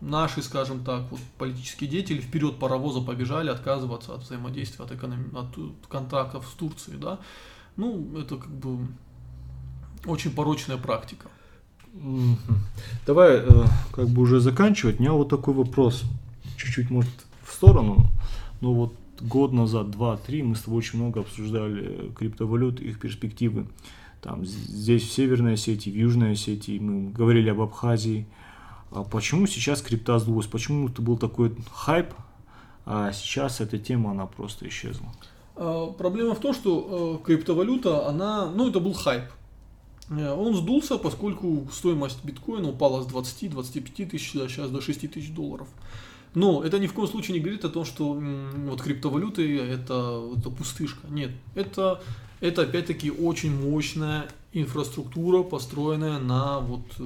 наши, 0.00 0.42
скажем 0.42 0.84
так, 0.84 1.10
вот, 1.10 1.20
политические 1.38 1.90
деятели 1.90 2.20
вперед 2.20 2.58
паровоза 2.58 3.00
побежали 3.00 3.50
отказываться 3.50 4.14
от 4.14 4.22
взаимодействия, 4.22 4.84
от, 4.84 4.92
эконом... 4.92 5.36
от 5.36 5.58
контактов 5.88 6.46
с 6.46 6.54
Турцией, 6.54 6.98
да. 6.98 7.18
Ну, 7.76 8.18
это 8.18 8.36
как 8.36 8.50
бы 8.50 8.78
очень 10.06 10.30
порочная 10.30 10.76
практика. 10.76 11.28
Давай 13.06 13.38
э, 13.38 13.64
как 13.92 14.08
бы 14.08 14.22
уже 14.22 14.40
заканчивать. 14.40 14.98
У 14.98 15.02
меня 15.02 15.12
вот 15.12 15.28
такой 15.28 15.54
вопрос, 15.54 16.04
чуть-чуть 16.56 16.90
может 16.90 17.12
в 17.42 17.52
сторону. 17.52 18.10
Но 18.60 18.74
вот 18.74 18.94
год 19.20 19.52
назад, 19.52 19.90
два-три, 19.90 20.42
мы 20.42 20.56
с 20.56 20.62
тобой 20.62 20.78
очень 20.78 20.98
много 20.98 21.20
обсуждали 21.20 22.12
криптовалют, 22.16 22.80
их 22.80 22.98
перспективы. 22.98 23.66
Там 24.22 24.44
здесь 24.44 25.02
в 25.02 25.12
Северной 25.12 25.54
Осетии, 25.54 25.90
в 25.90 25.96
Южной 25.96 26.32
Осетии, 26.32 26.78
мы 26.78 27.10
говорили 27.10 27.50
об 27.50 27.60
Абхазии. 27.60 28.26
А 28.90 29.02
почему 29.02 29.46
сейчас 29.46 29.82
крипта 29.82 30.18
сдулась? 30.18 30.46
Почему 30.46 30.88
это 30.88 31.02
был 31.02 31.16
такой 31.16 31.54
хайп, 31.72 32.12
а 32.84 33.12
сейчас 33.12 33.60
эта 33.60 33.78
тема, 33.78 34.12
она 34.12 34.26
просто 34.26 34.68
исчезла? 34.68 35.12
А, 35.56 35.86
проблема 35.92 36.34
в 36.34 36.40
том, 36.40 36.52
что 36.52 37.20
э, 37.20 37.26
криптовалюта, 37.26 38.06
она, 38.06 38.50
ну 38.50 38.68
это 38.68 38.78
был 38.78 38.92
хайп. 38.92 39.24
Э, 40.10 40.32
он 40.32 40.54
сдулся, 40.54 40.98
поскольку 40.98 41.66
стоимость 41.72 42.22
биткоина 42.24 42.68
упала 42.68 43.02
с 43.02 43.06
20-25 43.06 44.10
тысяч, 44.10 44.36
а 44.36 44.48
сейчас 44.48 44.70
до 44.70 44.80
6 44.80 45.10
тысяч 45.10 45.32
долларов. 45.32 45.68
Но 46.34 46.62
это 46.62 46.78
ни 46.78 46.86
в 46.86 46.92
коем 46.92 47.08
случае 47.08 47.34
не 47.34 47.40
говорит 47.40 47.64
о 47.64 47.70
том, 47.70 47.86
что 47.86 48.12
вот 48.12 48.82
криптовалюты 48.82 49.58
это, 49.58 50.30
это 50.36 50.50
пустышка. 50.50 51.06
Нет, 51.08 51.30
это, 51.54 52.02
это 52.40 52.62
опять-таки 52.62 53.10
очень 53.10 53.58
мощная 53.58 54.28
инфраструктура, 54.52 55.42
построенная 55.42 56.18
на 56.18 56.60
вот, 56.60 56.82
э, 56.98 57.04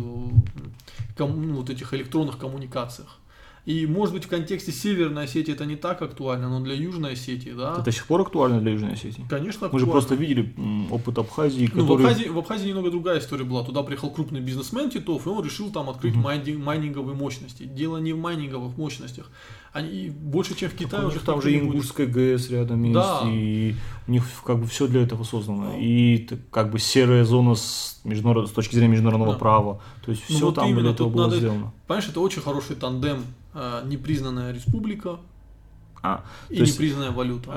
ком, 1.16 1.46
ну, 1.46 1.54
вот 1.58 1.70
этих 1.70 1.94
электронных 1.94 2.38
коммуникациях. 2.38 3.19
И, 3.66 3.86
может 3.86 4.14
быть, 4.14 4.24
в 4.24 4.28
контексте 4.28 4.72
Северной 4.72 5.24
Осетии 5.24 5.52
это 5.52 5.66
не 5.66 5.76
так 5.76 6.00
актуально, 6.02 6.48
но 6.48 6.60
для 6.60 6.74
Южной 6.74 7.12
Осетии, 7.12 7.50
да. 7.50 7.74
Это 7.74 7.82
до 7.82 7.92
сих 7.92 8.06
пор 8.06 8.22
актуально 8.22 8.60
для 8.60 8.72
Южной 8.72 8.94
Осетии? 8.94 9.24
Конечно, 9.28 9.66
актуально. 9.66 9.72
Мы 9.72 9.80
же 9.80 9.86
просто 9.86 10.14
видели 10.14 10.54
опыт 10.90 11.18
Абхазии, 11.18 11.66
который... 11.66 11.80
Ну, 11.80 11.86
в 11.86 11.92
Абхазии, 11.92 12.28
в 12.28 12.38
Абхазии 12.38 12.68
немного 12.68 12.90
другая 12.90 13.18
история 13.18 13.44
была. 13.44 13.62
Туда 13.64 13.82
приехал 13.82 14.10
крупный 14.10 14.40
бизнесмен 14.40 14.90
Титов, 14.90 15.26
и 15.26 15.28
он 15.28 15.44
решил 15.44 15.70
там 15.70 15.90
открыть 15.90 16.14
угу. 16.14 16.22
майнинг, 16.22 16.64
майнинговые 16.64 17.14
мощности. 17.14 17.64
Дело 17.64 17.98
не 17.98 18.12
в 18.12 18.18
майнинговых 18.18 18.76
мощностях. 18.76 19.30
Они 19.72 20.10
больше, 20.10 20.56
чем 20.56 20.68
в 20.70 20.74
Китае. 20.74 21.06
Уже 21.06 21.20
там 21.20 21.40
же 21.40 21.56
Ингушская 21.56 22.06
ГЭС 22.06 22.50
рядом 22.50 22.82
есть, 22.82 22.94
да. 22.94 23.22
и 23.24 23.74
у 24.08 24.10
них 24.10 24.24
как 24.44 24.58
бы 24.58 24.66
все 24.66 24.88
для 24.88 25.02
этого 25.02 25.22
создано. 25.22 25.70
Да. 25.70 25.78
И 25.78 26.26
как 26.50 26.70
бы 26.72 26.78
серая 26.78 27.24
зона 27.24 27.54
с, 27.54 28.00
международ... 28.04 28.48
с 28.48 28.52
точки 28.52 28.74
зрения 28.74 28.92
международного 28.92 29.34
да. 29.34 29.38
права. 29.38 29.80
То 30.04 30.10
есть 30.10 30.24
ну, 30.28 30.36
все 30.36 30.46
вот 30.46 30.54
там 30.56 30.74
для 30.74 30.90
этого 30.90 31.08
было 31.08 31.24
надо... 31.26 31.36
сделано. 31.36 31.72
Понимаешь, 31.86 32.08
это 32.08 32.20
очень 32.20 32.42
хороший 32.42 32.74
тандем 32.74 33.22
Э, 33.52 33.82
непризнанная 33.84 34.52
республика, 34.52 35.18
А, 36.02 36.24
и 36.48 36.56
то 36.56 36.60
есть, 36.60 36.74
непризнанная 36.74 37.10
валюта. 37.10 37.50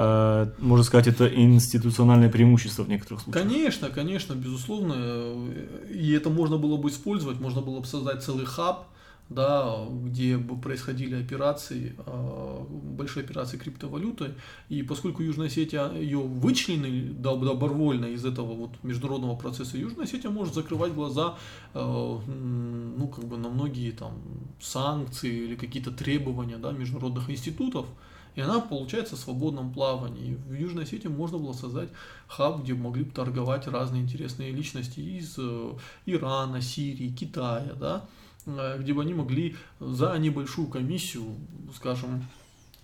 э, 0.57 0.61
можно 0.61 0.83
сказать, 0.83 1.05
это 1.05 1.27
институциональное 1.27 2.29
преимущество 2.29 2.81
в 2.81 2.89
некоторых 2.89 3.21
случаях. 3.21 3.43
Конечно, 3.43 3.89
конечно, 3.89 4.33
безусловно. 4.33 4.95
э, 4.97 5.87
И 5.93 6.11
это 6.13 6.31
можно 6.31 6.57
было 6.57 6.77
бы 6.77 6.89
использовать, 6.89 7.39
можно 7.39 7.61
было 7.61 7.79
бы 7.79 7.85
создать 7.85 8.23
целый 8.23 8.45
хаб, 8.45 8.87
да, 9.29 9.85
где 9.89 10.37
бы 10.37 10.57
происходили 10.57 11.15
операции, 11.15 11.95
э, 12.05 12.65
большие 12.69 13.23
операции 13.23 13.57
криптовалюты. 13.57 14.35
И 14.69 14.83
поскольку 14.83 15.23
Южная 15.23 15.47
Осетия 15.47 15.91
ее 15.91 16.19
вычленили 16.19 17.11
доб- 17.11 17.45
добровольно 17.45 18.05
из 18.05 18.25
этого 18.25 18.53
вот 18.53 18.71
международного 18.83 19.35
процесса, 19.35 19.77
Южная 19.77 20.05
Осетия 20.05 20.29
может 20.29 20.53
закрывать 20.53 20.93
глаза 20.93 21.35
м, 21.73 22.97
ну, 22.97 23.07
как 23.07 23.25
бы 23.25 23.37
на 23.37 23.49
многие 23.49 23.91
там 23.91 24.13
санкции 24.59 25.45
или 25.45 25.55
какие-то 25.55 25.91
требования 25.91 26.57
да, 26.57 26.71
международных 26.71 27.29
институтов. 27.29 27.85
И 28.35 28.41
она 28.41 28.59
получается 28.59 29.15
в 29.15 29.19
свободном 29.19 29.71
плавании. 29.73 30.37
В 30.47 30.53
Южной 30.53 30.85
Осетии 30.85 31.07
можно 31.07 31.37
было 31.37 31.53
создать 31.53 31.89
хаб, 32.27 32.63
где 32.63 32.73
могли 32.73 33.03
бы 33.03 33.11
торговать 33.11 33.67
разные 33.67 34.01
интересные 34.01 34.51
личности 34.51 34.99
из 34.99 35.35
э, 35.37 35.71
Ирана, 36.07 36.59
Сирии, 36.61 37.09
Китая, 37.09 37.73
да, 37.79 38.05
где 38.45 38.93
бы 38.93 39.01
они 39.01 39.13
могли 39.13 39.55
за 39.79 40.17
небольшую 40.17 40.67
комиссию, 40.67 41.23
скажем, 41.75 42.23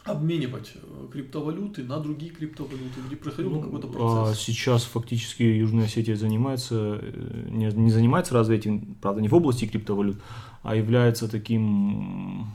обменивать 0.06 0.72
э, 0.76 1.08
криптовалюты 1.12 1.84
на 1.84 2.00
другие 2.00 2.32
криптовалюты, 2.32 3.02
где 3.06 3.16
проходил 3.16 3.52
Ну, 3.52 3.62
какой-то 3.62 3.88
а 3.88 4.26
процесс. 4.26 4.44
сейчас 4.44 4.84
фактически 4.84 5.44
Южная 5.44 5.86
Осетия 5.86 6.16
занимается, 6.16 7.00
э, 7.02 7.48
не, 7.50 7.68
не 7.68 7.92
занимается 7.92 8.34
развитием, 8.34 8.96
правда, 9.02 9.22
не 9.22 9.28
в 9.28 9.36
области 9.36 9.66
криптовалют, 9.66 10.18
а 10.64 10.76
является 10.76 11.28
таким 11.30 12.48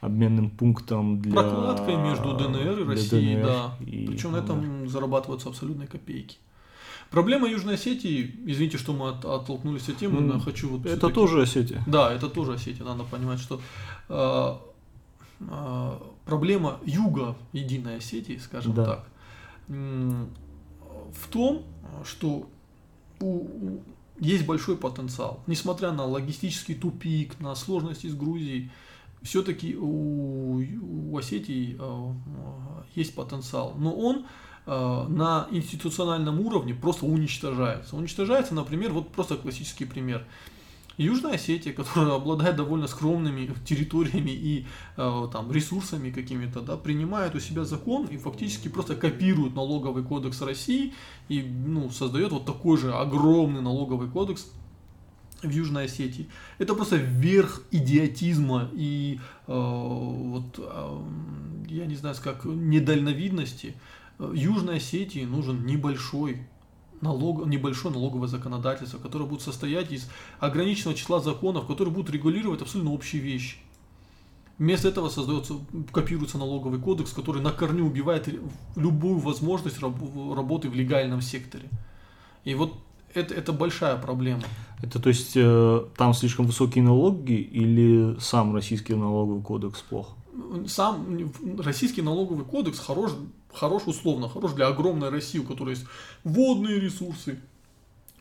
обменным 0.00 0.50
пунктом 0.50 1.20
для... 1.20 1.40
Прокладкой 1.42 1.96
между 1.96 2.36
ДНР 2.36 2.80
и 2.80 2.84
Россией, 2.84 3.36
ДНР 3.36 3.46
да. 3.46 3.76
и 3.86 4.06
Причем 4.06 4.32
на 4.32 4.38
этом 4.38 4.88
зарабатываются 4.88 5.48
абсолютные 5.48 5.86
копейки. 5.86 6.38
Проблема 7.12 7.46
Южной 7.48 7.74
Осетии, 7.74 8.34
извините, 8.46 8.78
что 8.78 8.92
мы 8.94 9.10
от- 9.10 9.24
оттолкнулись 9.24 9.88
от 9.88 9.98
темы, 9.98 10.20
но 10.20 10.40
хочу 10.40 10.68
вот 10.70 10.86
Это 10.86 11.10
тоже 11.10 11.42
Осетия. 11.42 11.82
Да, 11.86 12.10
это 12.12 12.28
тоже 12.30 12.54
Осетия, 12.54 12.84
надо 12.84 13.04
понимать, 13.04 13.38
что 13.38 13.60
э, 14.08 14.54
э, 15.40 15.90
проблема 16.24 16.78
юга 16.86 17.36
Единой 17.52 17.96
Осетии, 17.98 18.38
скажем 18.38 18.72
Да. 18.74 18.84
так, 18.84 19.06
м, 19.68 20.28
в 21.12 21.28
том, 21.28 21.62
что 22.04 22.48
у- 23.20 23.26
у- 23.26 23.82
есть 24.18 24.46
большой 24.46 24.76
потенциал. 24.76 25.40
Несмотря 25.46 25.92
на 25.92 26.04
логистический 26.06 26.74
тупик, 26.74 27.38
на 27.40 27.54
сложности 27.54 28.06
с 28.06 28.14
Грузией, 28.14 28.70
все-таки 29.22 29.76
у, 29.76 30.62
у 31.12 31.16
Осетии 31.18 31.76
э, 31.78 31.78
э, 31.78 32.82
есть 33.00 33.14
потенциал. 33.14 33.74
Но 33.78 33.92
он 33.94 34.16
э, 34.16 34.24
на 34.66 35.48
институциональном 35.50 36.40
уровне 36.40 36.74
просто 36.74 37.04
уничтожается. 37.06 37.96
Уничтожается, 37.96 38.54
например, 38.54 38.92
вот 38.92 39.10
просто 39.10 39.36
классический 39.36 39.84
пример. 39.84 40.24
Южная 40.96 41.34
Осетия, 41.34 41.72
которая 41.76 42.14
обладает 42.14 42.56
довольно 42.56 42.86
скромными 42.86 43.50
территориями 43.64 44.30
и 44.30 44.66
э, 44.96 45.28
там, 45.32 45.50
ресурсами 45.52 46.10
какими-то, 46.10 46.60
да, 46.60 46.76
принимает 46.76 47.34
у 47.34 47.40
себя 47.40 47.64
закон 47.64 48.06
и 48.06 48.16
фактически 48.16 48.68
просто 48.68 48.94
копирует 48.96 49.54
налоговый 49.54 50.02
кодекс 50.02 50.40
России 50.42 50.92
и 51.28 51.42
ну, 51.42 51.90
создает 51.90 52.32
вот 52.32 52.44
такой 52.44 52.78
же 52.78 52.92
огромный 52.92 53.62
налоговый 53.62 54.08
кодекс 54.08 54.50
в 55.42 55.50
Южной 55.50 55.86
Осетии. 55.86 56.28
Это 56.58 56.74
просто 56.74 56.96
верх 56.96 57.62
идиотизма 57.70 58.70
и 58.72 59.18
э, 59.46 59.52
вот 59.52 60.58
э, 60.58 61.00
я 61.68 61.86
не 61.86 61.96
знаю, 61.96 62.14
как 62.22 62.44
недальновидности. 62.44 63.74
Э, 64.22 64.32
Южной 64.34 64.76
Осетии 64.76 65.24
нужен 65.24 65.66
небольшой 65.66 66.46
налог, 67.00 67.46
небольшое 67.46 67.92
налоговое 67.92 68.28
законодательство, 68.28 68.98
которое 68.98 69.24
будет 69.24 69.42
состоять 69.42 69.90
из 69.90 70.08
ограниченного 70.38 70.96
числа 70.96 71.20
законов, 71.20 71.66
которые 71.66 71.92
будут 71.92 72.10
регулировать 72.10 72.62
абсолютно 72.62 72.92
общие 72.92 73.20
вещи. 73.20 73.56
Вместо 74.58 74.86
этого 74.88 75.08
создается, 75.08 75.54
копируется 75.90 76.38
налоговый 76.38 76.78
кодекс, 76.78 77.12
который 77.12 77.42
на 77.42 77.50
корню 77.50 77.84
убивает 77.84 78.28
любую 78.76 79.18
возможность 79.18 79.80
раб- 79.80 80.34
работы 80.36 80.68
в 80.68 80.74
легальном 80.74 81.20
секторе. 81.20 81.68
И 82.44 82.54
вот 82.54 82.74
это, 83.14 83.34
это 83.34 83.52
большая 83.52 83.96
проблема. 83.96 84.42
Это 84.80 85.00
то 85.00 85.08
есть 85.08 85.32
э, 85.34 85.84
там 85.96 86.14
слишком 86.14 86.46
высокие 86.46 86.84
налоги 86.84 87.32
или 87.32 88.16
сам 88.20 88.54
российский 88.54 88.94
налоговый 88.94 89.42
кодекс 89.42 89.80
плох? 89.80 90.14
Сам 90.66 91.30
российский 91.58 92.02
налоговый 92.02 92.44
кодекс 92.44 92.78
хорош, 92.78 93.12
хорош 93.52 93.84
условно, 93.86 94.28
хорош 94.28 94.52
для 94.52 94.68
огромной 94.68 95.10
России, 95.10 95.38
у 95.38 95.44
которой 95.44 95.70
есть 95.70 95.86
водные 96.24 96.80
ресурсы, 96.80 97.40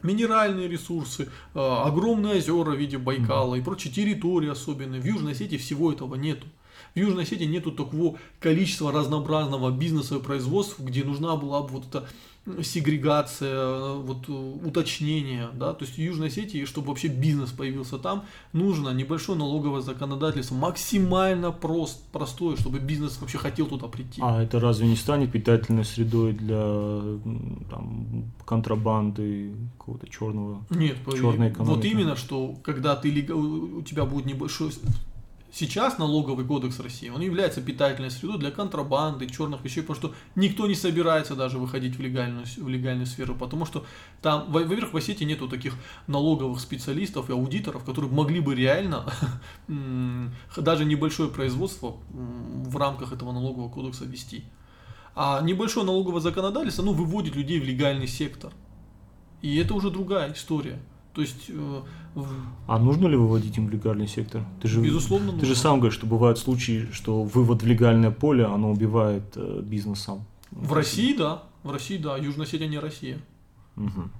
минеральные 0.04 0.67
ресурсы, 0.67 1.30
э, 1.54 1.60
огромные 1.60 2.38
озера 2.38 2.72
в 2.72 2.80
виде 2.80 2.98
Байкала 2.98 3.56
и 3.56 3.62
прочие 3.62 3.94
территории 3.94 4.50
особенные. 4.50 5.02
В 5.02 5.06
Южной 5.06 5.34
Осетии 5.34 5.58
всего 5.58 5.91
этого 5.91 6.15
нету. 6.15 6.48
В 6.96 7.00
Южной 7.00 7.24
Осетии 7.24 7.46
нету 7.46 7.72
такого 7.72 8.17
количества 8.39 8.91
разнообразного 8.91 9.72
бизнеса 9.72 10.15
и 10.15 10.22
производства, 10.22 10.84
где 10.84 11.04
нужна 11.04 11.36
была 11.36 11.62
бы 11.62 11.70
вот 11.70 11.88
эта 11.88 12.08
сегрегация, 12.63 13.54
э, 13.54 14.01
вот 14.01 14.27
э, 14.27 14.32
уточнение, 14.32 15.49
да, 15.54 15.73
то 15.73 15.86
есть 15.86 15.97
Южной 15.97 16.27
Осетии, 16.27 16.65
чтобы 16.65 16.88
вообще 16.88 17.08
бизнес 17.08 17.51
появился 17.51 17.99
там, 17.99 18.25
нужно 18.51 18.89
небольшое 18.89 19.38
налоговое 19.38 19.82
законодательство, 19.82 20.56
максимально 20.56 21.51
прост, 21.51 22.04
простое, 22.12 22.58
чтобы 22.58 22.80
бизнес 22.80 23.19
вообще 23.21 23.38
хотел 23.38 23.67
туда 23.67 23.88
прийти. 23.88 24.21
А 24.23 24.41
это 24.41 24.60
разве 24.60 24.88
не 24.88 24.95
станет 24.95 25.32
питательной 25.32 25.86
средой 25.86 26.34
для 26.34 26.60
там, 27.69 28.32
контрабанды, 28.45 29.54
какого-то 29.77 30.10
черного? 30.10 30.65
Нет, 30.71 30.97
Чёрная 31.06 31.51
экономика. 31.51 31.75
вот 31.75 31.86
именно, 31.86 32.15
что 32.15 32.56
когда 32.63 32.95
ты 32.95 33.12
у 33.34 33.82
тебя 33.84 34.06
будет 34.06 34.25
небольшой 34.25 34.71
Сейчас 35.54 35.98
налоговый 35.98 36.46
кодекс 36.46 36.80
России, 36.80 37.10
он 37.10 37.20
является 37.20 37.62
питательной 37.62 38.10
средой 38.10 38.40
для 38.40 38.52
контрабанды, 38.52 39.28
черных 39.28 39.62
вещей, 39.66 39.82
потому 39.82 40.00
что 40.00 40.16
никто 40.36 40.66
не 40.66 40.76
собирается 40.76 41.36
даже 41.36 41.58
выходить 41.58 41.98
в 41.98 42.02
легальную, 42.02 42.46
в 42.46 42.70
легальную 42.70 43.06
сферу, 43.06 43.36
потому 43.36 43.66
что 43.66 43.86
там, 44.22 44.50
во- 44.50 44.62
во-первых, 44.62 44.94
в 44.94 44.98
Осетии 44.98 45.26
нету 45.26 45.50
таких 45.50 45.74
налоговых 46.08 46.62
специалистов 46.62 47.30
и 47.30 47.34
аудиторов, 47.34 47.84
которые 47.84 48.10
могли 48.10 48.40
бы 48.40 48.56
реально 48.56 49.12
даже 50.56 50.86
небольшое 50.86 51.30
производство 51.30 51.98
в 52.12 52.78
рамках 52.78 53.12
этого 53.12 53.34
налогового 53.34 53.70
кодекса 53.70 54.06
вести. 54.06 54.46
А 55.16 55.42
небольшое 55.42 55.86
налоговое 55.86 56.22
законодательство, 56.22 56.84
ну, 56.84 56.94
выводит 56.94 57.36
людей 57.36 57.60
в 57.60 57.66
легальный 57.66 58.08
сектор. 58.08 58.54
И 59.42 59.58
это 59.58 59.74
уже 59.74 59.90
другая 59.90 60.32
история. 60.32 60.80
То 61.13 61.21
есть, 61.21 61.50
э, 61.50 61.82
А 62.67 62.80
нужно 62.80 63.08
ли 63.08 63.15
выводить 63.17 63.58
им 63.58 63.67
в 63.67 63.69
легальный 63.69 64.08
сектор? 64.08 64.43
Ты 64.62 64.67
же, 64.69 64.82
безусловно, 64.82 65.34
ты 65.34 65.41
же 65.41 65.50
нужно. 65.50 65.56
сам 65.56 65.80
говоришь, 65.80 65.95
что 65.97 66.06
бывают 66.08 66.38
случаи, 66.39 66.88
что 66.93 67.24
вывод 67.24 67.63
в 67.63 67.65
легальное 67.67 68.12
поле, 68.12 68.45
оно 68.45 68.71
убивает 68.71 69.24
э, 69.36 69.62
бизнес 69.63 70.00
сам. 70.00 70.24
В 70.52 70.71
России, 70.74 71.13
да. 71.15 71.43
В 71.63 71.71
России, 71.71 71.97
да. 71.97 72.15
Южная 72.17 72.45
Осетия 72.45 72.67
не 72.67 72.80
Россия. 72.80 73.19
Мгм. 73.76 74.12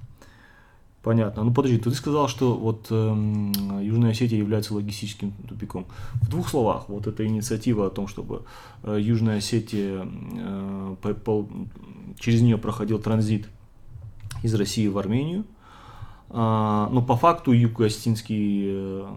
Понятно. 1.04 1.43
Ну 1.43 1.51
подожди, 1.54 1.77
ты 1.80 1.89
сказал, 1.91 2.27
что 2.27 2.56
вот 2.56 2.88
эм, 2.91 3.51
Южная 3.82 4.12
Осетия 4.12 4.38
является 4.38 4.73
логистическим 4.75 5.32
тупиком. 5.49 5.86
В 6.21 6.30
двух 6.30 6.47
словах, 6.49 6.89
вот 6.89 7.08
эта 7.08 7.25
инициатива 7.25 7.88
о 7.88 7.89
том, 7.89 8.08
чтобы 8.08 8.43
э, 8.84 8.99
Южная 9.01 9.38
Осетия 9.38 10.06
э, 10.06 10.95
по- 11.01 11.13
по- 11.15 11.49
через 12.19 12.41
нее 12.41 12.58
проходил 12.60 12.99
транзит 12.99 13.47
из 14.43 14.54
России 14.54 14.88
в 14.88 14.97
Армению. 14.99 15.45
А, 16.34 16.88
но 16.91 17.02
по 17.02 17.17
факту 17.17 17.52
юго-осетинские 17.52 18.74
э, 18.74 19.15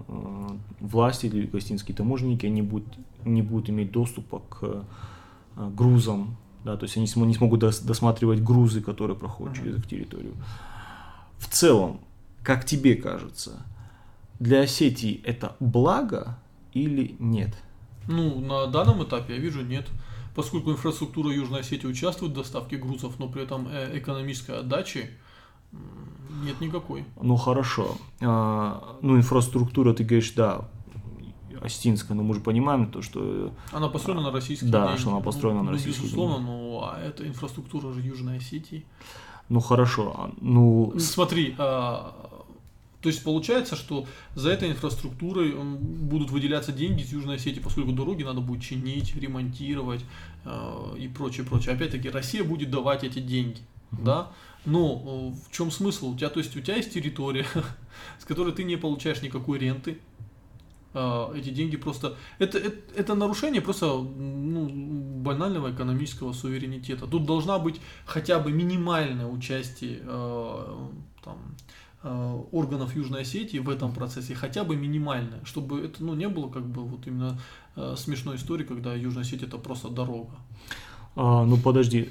власти 0.80 1.26
или 1.26 1.42
юго-осетинские 1.42 1.94
таможенники 1.94 2.44
они 2.44 2.60
будут, 2.60 2.88
не 3.24 3.40
будут 3.40 3.70
иметь 3.70 3.92
доступа 3.92 4.40
к 4.48 4.58
э, 4.62 5.70
грузам, 5.76 6.36
да, 6.64 6.76
то 6.76 6.84
есть 6.84 6.96
они 6.96 7.06
не 7.14 7.34
смогут 7.34 7.62
дос- 7.62 7.86
досматривать 7.86 8.42
грузы, 8.42 8.80
которые 8.80 9.16
проходят 9.16 9.54
через 9.54 9.76
их 9.76 9.86
территорию. 9.86 10.32
В 11.38 11.46
целом, 11.48 12.00
как 12.42 12.64
тебе 12.64 12.96
кажется, 12.96 13.64
для 14.40 14.62
Осетии 14.62 15.22
это 15.24 15.54
благо 15.60 16.36
или 16.72 17.14
нет? 17.20 17.54
Ну, 18.08 18.40
на 18.40 18.66
данном 18.66 19.04
этапе 19.04 19.34
я 19.34 19.40
вижу 19.40 19.62
нет. 19.62 19.86
Поскольку 20.34 20.72
инфраструктура 20.72 21.32
Южной 21.32 21.60
Осетии 21.60 21.86
участвует 21.86 22.32
в 22.32 22.34
доставке 22.34 22.76
грузов, 22.76 23.20
но 23.20 23.28
при 23.28 23.44
этом 23.44 23.68
э, 23.70 23.96
экономической 23.98 24.58
отдачи 24.58 25.10
нет 26.44 26.60
никакой. 26.60 27.04
Ну 27.20 27.36
хорошо. 27.36 27.96
А, 28.20 28.96
ну 29.02 29.16
инфраструктура, 29.16 29.92
ты 29.94 30.04
говоришь, 30.04 30.32
да, 30.32 30.68
осетинская, 31.60 32.16
но 32.16 32.22
мы 32.22 32.34
же 32.34 32.40
понимаем 32.40 32.90
то, 32.90 33.02
что 33.02 33.52
Она 33.72 33.88
построена 33.88 34.22
на 34.22 34.30
российских 34.30 34.70
Да, 34.70 34.82
деньгах. 34.82 35.00
что 35.00 35.10
она 35.10 35.20
построена 35.20 35.60
ну, 35.60 35.64
на 35.64 35.70
ну, 35.70 35.76
российских 35.76 36.04
Безусловно, 36.04 36.38
но 36.38 36.92
а 36.92 37.00
это 37.00 37.26
инфраструктура 37.26 37.92
же 37.92 38.00
Южной 38.00 38.38
Осетии. 38.38 38.84
ну 39.48 39.60
хорошо, 39.60 40.14
а, 40.16 40.30
ну 40.40 40.92
с- 40.96 41.10
Смотри, 41.12 41.54
а, 41.58 42.12
То 43.00 43.08
есть 43.08 43.22
получается, 43.22 43.76
что 43.76 44.06
за 44.34 44.50
этой 44.50 44.70
инфраструктурой 44.70 45.54
будут 45.54 46.30
выделяться 46.30 46.72
деньги 46.72 47.02
из 47.02 47.12
Южной 47.12 47.36
Осетии, 47.36 47.60
поскольку 47.60 47.92
дороги 47.92 48.22
надо 48.22 48.40
будет 48.40 48.62
чинить, 48.62 49.14
ремонтировать 49.14 50.04
э, 50.46 50.96
и 50.98 51.08
прочее, 51.08 51.44
прочее. 51.44 51.74
Опять-таки 51.74 52.08
Россия 52.08 52.42
будет 52.42 52.70
давать 52.70 53.04
эти 53.04 53.18
деньги, 53.18 53.58
mm-hmm. 53.92 54.04
да. 54.04 54.30
Но 54.64 55.32
э, 55.34 55.48
в 55.48 55.52
чем 55.52 55.70
смысл? 55.70 56.12
У 56.12 56.16
тебя, 56.16 56.30
то 56.30 56.40
есть 56.40 56.56
у 56.56 56.60
тебя 56.60 56.76
есть 56.76 56.92
территория, 56.92 57.46
с 58.18 58.24
которой 58.24 58.52
ты 58.52 58.64
не 58.64 58.76
получаешь 58.76 59.22
никакой 59.22 59.58
ренты, 59.58 59.98
э, 60.94 61.32
эти 61.36 61.50
деньги 61.50 61.76
просто 61.76 62.16
это, 62.38 62.58
это, 62.58 62.76
это 62.96 63.14
нарушение 63.14 63.60
просто 63.60 63.86
ну, 63.86 64.68
банального 65.22 65.72
экономического 65.72 66.32
суверенитета. 66.32 67.06
Тут 67.06 67.26
должна 67.26 67.58
быть 67.58 67.80
хотя 68.06 68.38
бы 68.38 68.52
минимальное 68.52 69.26
участие 69.26 70.00
э, 70.02 70.88
там, 71.22 71.38
Э, 72.06 72.38
органов 72.52 72.94
Южной 72.94 73.22
Осетии 73.22 73.56
в 73.56 73.70
этом 73.70 73.94
процессе 73.94 74.34
хотя 74.34 74.62
бы 74.62 74.76
минимальное, 74.76 75.42
чтобы 75.46 75.86
это 75.86 76.04
ну, 76.04 76.12
не 76.12 76.28
было 76.28 76.50
как 76.50 76.66
бы 76.66 76.84
вот 76.84 77.06
именно 77.06 77.40
э, 77.76 77.94
смешной 77.96 78.36
истории, 78.36 78.64
когда 78.64 78.94
Южная 78.94 79.22
Осетия 79.22 79.46
это 79.46 79.56
просто 79.56 79.88
дорога. 79.88 80.32
А, 81.16 81.44
ну 81.44 81.56
подожди, 81.56 82.10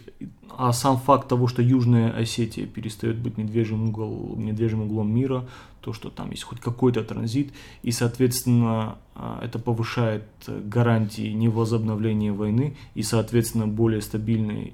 а 0.49 0.71
сам 0.71 0.97
факт 0.97 1.27
того, 1.27 1.47
что 1.47 1.61
Южная 1.61 2.11
Осетия 2.11 2.65
перестает 2.65 3.17
быть 3.17 3.37
медвежьим, 3.37 3.89
угол, 3.89 4.35
медвежьим 4.37 4.83
углом 4.83 5.13
мира, 5.13 5.45
то, 5.81 5.91
что 5.93 6.09
там 6.09 6.31
есть 6.31 6.43
хоть 6.43 6.59
какой-то 6.59 7.03
транзит, 7.03 7.51
и, 7.81 7.91
соответственно, 7.91 8.97
а, 9.15 9.39
это 9.43 9.59
повышает 9.59 10.25
гарантии 10.47 11.31
невозобновления 11.33 12.31
войны 12.31 12.77
и, 12.95 13.03
соответственно, 13.03 13.67
более 13.67 14.01
стабильной 14.01 14.73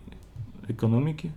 экономики, 0.68 1.32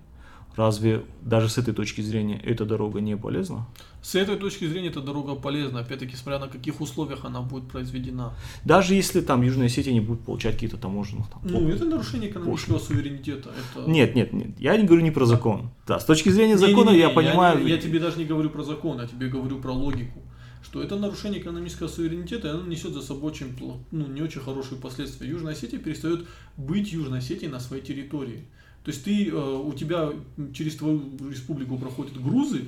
Разве 0.56 1.02
даже 1.22 1.48
с 1.48 1.56
этой 1.56 1.72
точки 1.72 2.02
зрения 2.02 2.40
эта 2.44 2.64
дорога 2.64 3.00
не 3.00 3.16
полезна? 3.16 3.66
С 4.02 4.14
этой 4.16 4.36
точки 4.36 4.66
зрения 4.66 4.88
эта 4.88 5.00
дорога 5.00 5.34
полезна, 5.34 5.80
опять-таки, 5.80 6.16
смотря 6.16 6.40
на 6.40 6.48
каких 6.48 6.80
условиях 6.80 7.24
она 7.24 7.40
будет 7.40 7.68
произведена. 7.68 8.34
Даже 8.64 8.94
если 8.94 9.20
там 9.20 9.42
Южная 9.42 9.66
Осетия 9.66 9.92
не 9.92 10.00
будет 10.00 10.20
получать 10.20 10.54
какие-то 10.54 10.76
таможенные... 10.76 11.24
Там, 11.30 11.40
ну, 11.44 11.68
это 11.68 11.84
нарушение 11.84 12.30
экономического 12.30 12.78
пошлины. 12.78 13.00
суверенитета. 13.00 13.50
Это... 13.50 13.88
Нет, 13.88 14.14
нет, 14.14 14.32
нет, 14.32 14.58
я 14.58 14.76
не 14.76 14.84
говорю 14.84 15.02
не 15.02 15.10
про 15.10 15.24
закон. 15.24 15.70
Да, 15.86 16.00
с 16.00 16.04
точки 16.04 16.28
зрения 16.28 16.58
закона 16.58 16.90
не, 16.90 16.96
не, 16.96 17.02
не, 17.02 17.08
я 17.08 17.10
понимаю... 17.10 17.66
Я, 17.66 17.76
я 17.76 17.80
тебе 17.80 17.98
даже 17.98 18.18
не 18.18 18.24
говорю 18.24 18.50
про 18.50 18.62
закон, 18.62 19.00
я 19.00 19.06
тебе 19.06 19.28
говорю 19.28 19.58
про 19.60 19.72
логику. 19.72 20.20
Что 20.62 20.82
это 20.82 20.96
нарушение 20.96 21.40
экономического 21.40 21.88
суверенитета, 21.88 22.48
и 22.48 22.50
оно 22.50 22.66
несет 22.66 22.92
за 22.92 23.02
собой 23.02 23.32
очень, 23.32 23.56
ну, 23.90 24.06
не 24.06 24.20
очень 24.20 24.40
хорошие 24.40 24.80
последствия. 24.80 25.28
Южная 25.28 25.54
Осетия 25.54 25.78
перестает 25.78 26.26
быть 26.56 26.92
Южной 26.92 27.18
Осетией 27.18 27.50
на 27.50 27.58
своей 27.58 27.82
территории. 27.82 28.44
То 28.84 28.90
есть 28.90 29.04
ты, 29.04 29.28
э, 29.28 29.34
у 29.34 29.72
тебя 29.72 30.10
через 30.52 30.76
твою 30.76 31.02
республику 31.30 31.78
проходят 31.78 32.20
грузы, 32.20 32.64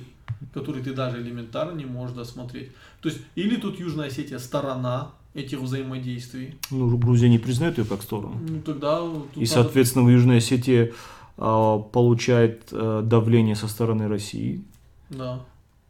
которые 0.53 0.83
ты 0.83 0.93
даже 0.93 1.21
элементарно 1.21 1.77
не 1.77 1.85
можешь 1.85 2.15
досмотреть. 2.15 2.71
То 3.01 3.09
есть 3.09 3.21
или 3.35 3.57
тут 3.57 3.79
Южная 3.79 4.07
Осетия 4.07 4.39
сторона 4.39 5.11
этих 5.33 5.59
взаимодействий. 5.59 6.55
Ну, 6.71 6.97
Грузия 6.97 7.29
не 7.29 7.39
признает 7.39 7.77
ее 7.77 7.85
как 7.85 8.01
сторону. 8.01 8.39
Ну, 8.47 8.61
тогда... 8.61 9.01
И, 9.35 9.39
надо... 9.39 9.45
соответственно, 9.45 10.05
в 10.05 10.09
Южной 10.09 10.37
Осетии 10.37 10.93
а, 11.37 11.79
получает 11.79 12.69
а, 12.71 13.01
давление 13.01 13.55
со 13.55 13.67
стороны 13.67 14.07
России. 14.07 14.63
Да. 15.09 15.41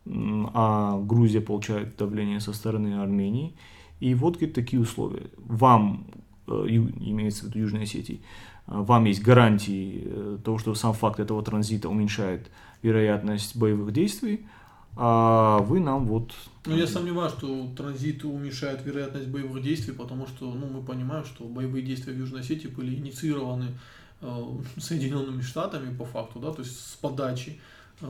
А 0.07 0.99
Грузия 0.99 1.41
получает 1.41 1.95
давление 1.97 2.39
со 2.39 2.53
стороны 2.53 3.01
Армении. 3.01 3.53
И 3.99 4.13
вот 4.13 4.35
говорит, 4.35 4.53
такие 4.53 4.81
условия. 4.81 5.27
Вам, 5.37 6.05
э, 6.47 6.51
имеется 6.67 7.45
в 7.45 7.47
виду 7.47 7.59
Южной 7.59 7.83
Осетии, 7.83 8.19
вам 8.67 9.05
есть 9.05 9.21
гарантии 9.21 10.03
э, 10.05 10.37
того, 10.43 10.57
что 10.57 10.73
сам 10.75 10.93
факт 10.93 11.19
этого 11.19 11.43
транзита 11.43 11.89
уменьшает 11.89 12.49
вероятность 12.81 13.55
боевых 13.55 13.93
действий, 13.93 14.47
а 14.95 15.59
вы 15.59 15.79
нам 15.79 16.05
вот... 16.05 16.33
Ну, 16.65 16.75
я 16.75 16.87
сомневаюсь, 16.87 17.33
что 17.33 17.67
транзит 17.75 18.23
уменьшает 18.23 18.83
вероятность 18.85 19.27
боевых 19.27 19.61
действий, 19.61 19.93
потому 19.93 20.25
что 20.25 20.51
ну, 20.51 20.67
мы 20.67 20.81
понимаем, 20.81 21.25
что 21.25 21.43
боевые 21.43 21.83
действия 21.83 22.13
в 22.13 22.17
Южной 22.17 22.41
Осетии 22.41 22.67
были 22.67 22.95
инициированы 22.95 23.77
э, 24.21 24.43
Соединенными 24.77 25.41
Штатами 25.41 25.95
по 25.95 26.05
факту, 26.05 26.39
да, 26.39 26.51
то 26.51 26.61
есть 26.61 26.79
с 26.79 26.95
подачи. 26.95 27.59
Э, 28.01 28.05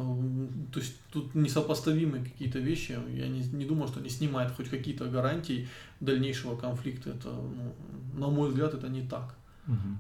то 0.72 0.80
есть 0.80 0.96
тут 1.12 1.34
несопоставимые 1.34 2.24
какие-то 2.24 2.60
вещи. 2.60 2.98
Я 3.14 3.28
не, 3.28 3.42
не 3.42 3.66
думаю, 3.66 3.88
что 3.88 4.00
они 4.00 4.10
снимают 4.10 4.54
хоть 4.56 4.70
какие-то 4.70 5.06
гарантии 5.06 5.68
дальнейшего 6.00 6.56
конфликта. 6.56 7.10
Это, 7.10 7.30
ну, 7.30 7.74
на 8.20 8.28
мой 8.28 8.50
взгляд, 8.50 8.74
это 8.74 8.88
не 8.88 9.02
так. 9.02 9.36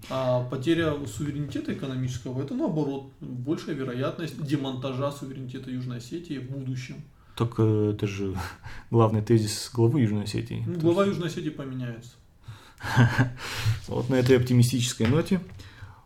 А 0.09 0.43
потеря 0.43 0.93
суверенитета 1.07 1.73
экономического 1.73 2.41
это 2.41 2.53
наоборот 2.53 3.11
большая 3.19 3.75
вероятность 3.75 4.41
демонтажа 4.43 5.11
суверенитета 5.11 5.71
Южной 5.71 5.97
Осетии 5.97 6.37
в 6.37 6.51
будущем. 6.51 7.03
Так 7.35 7.55
э, 7.57 7.91
это 7.95 8.07
же 8.07 8.35
главный 8.91 9.21
тезис 9.21 9.69
главы 9.73 10.01
Южной 10.01 10.23
Осетии. 10.23 10.63
Ну, 10.65 10.79
глава 10.79 11.05
Южной 11.05 11.27
Осетии 11.29 11.49
поменяется. 11.49 12.11
Вот 13.87 14.09
на 14.09 14.15
этой 14.15 14.37
оптимистической 14.37 15.07
ноте 15.07 15.39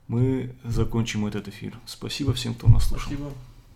мы 0.08 0.56
закончим 0.63 1.26
этот 1.26 1.48
эфир. 1.48 1.78
Спасибо 1.86 2.34
всем, 2.34 2.54
кто 2.54 2.67
нас 2.67 2.88
слушал. 2.88 3.12
Спасибо. 3.12 3.32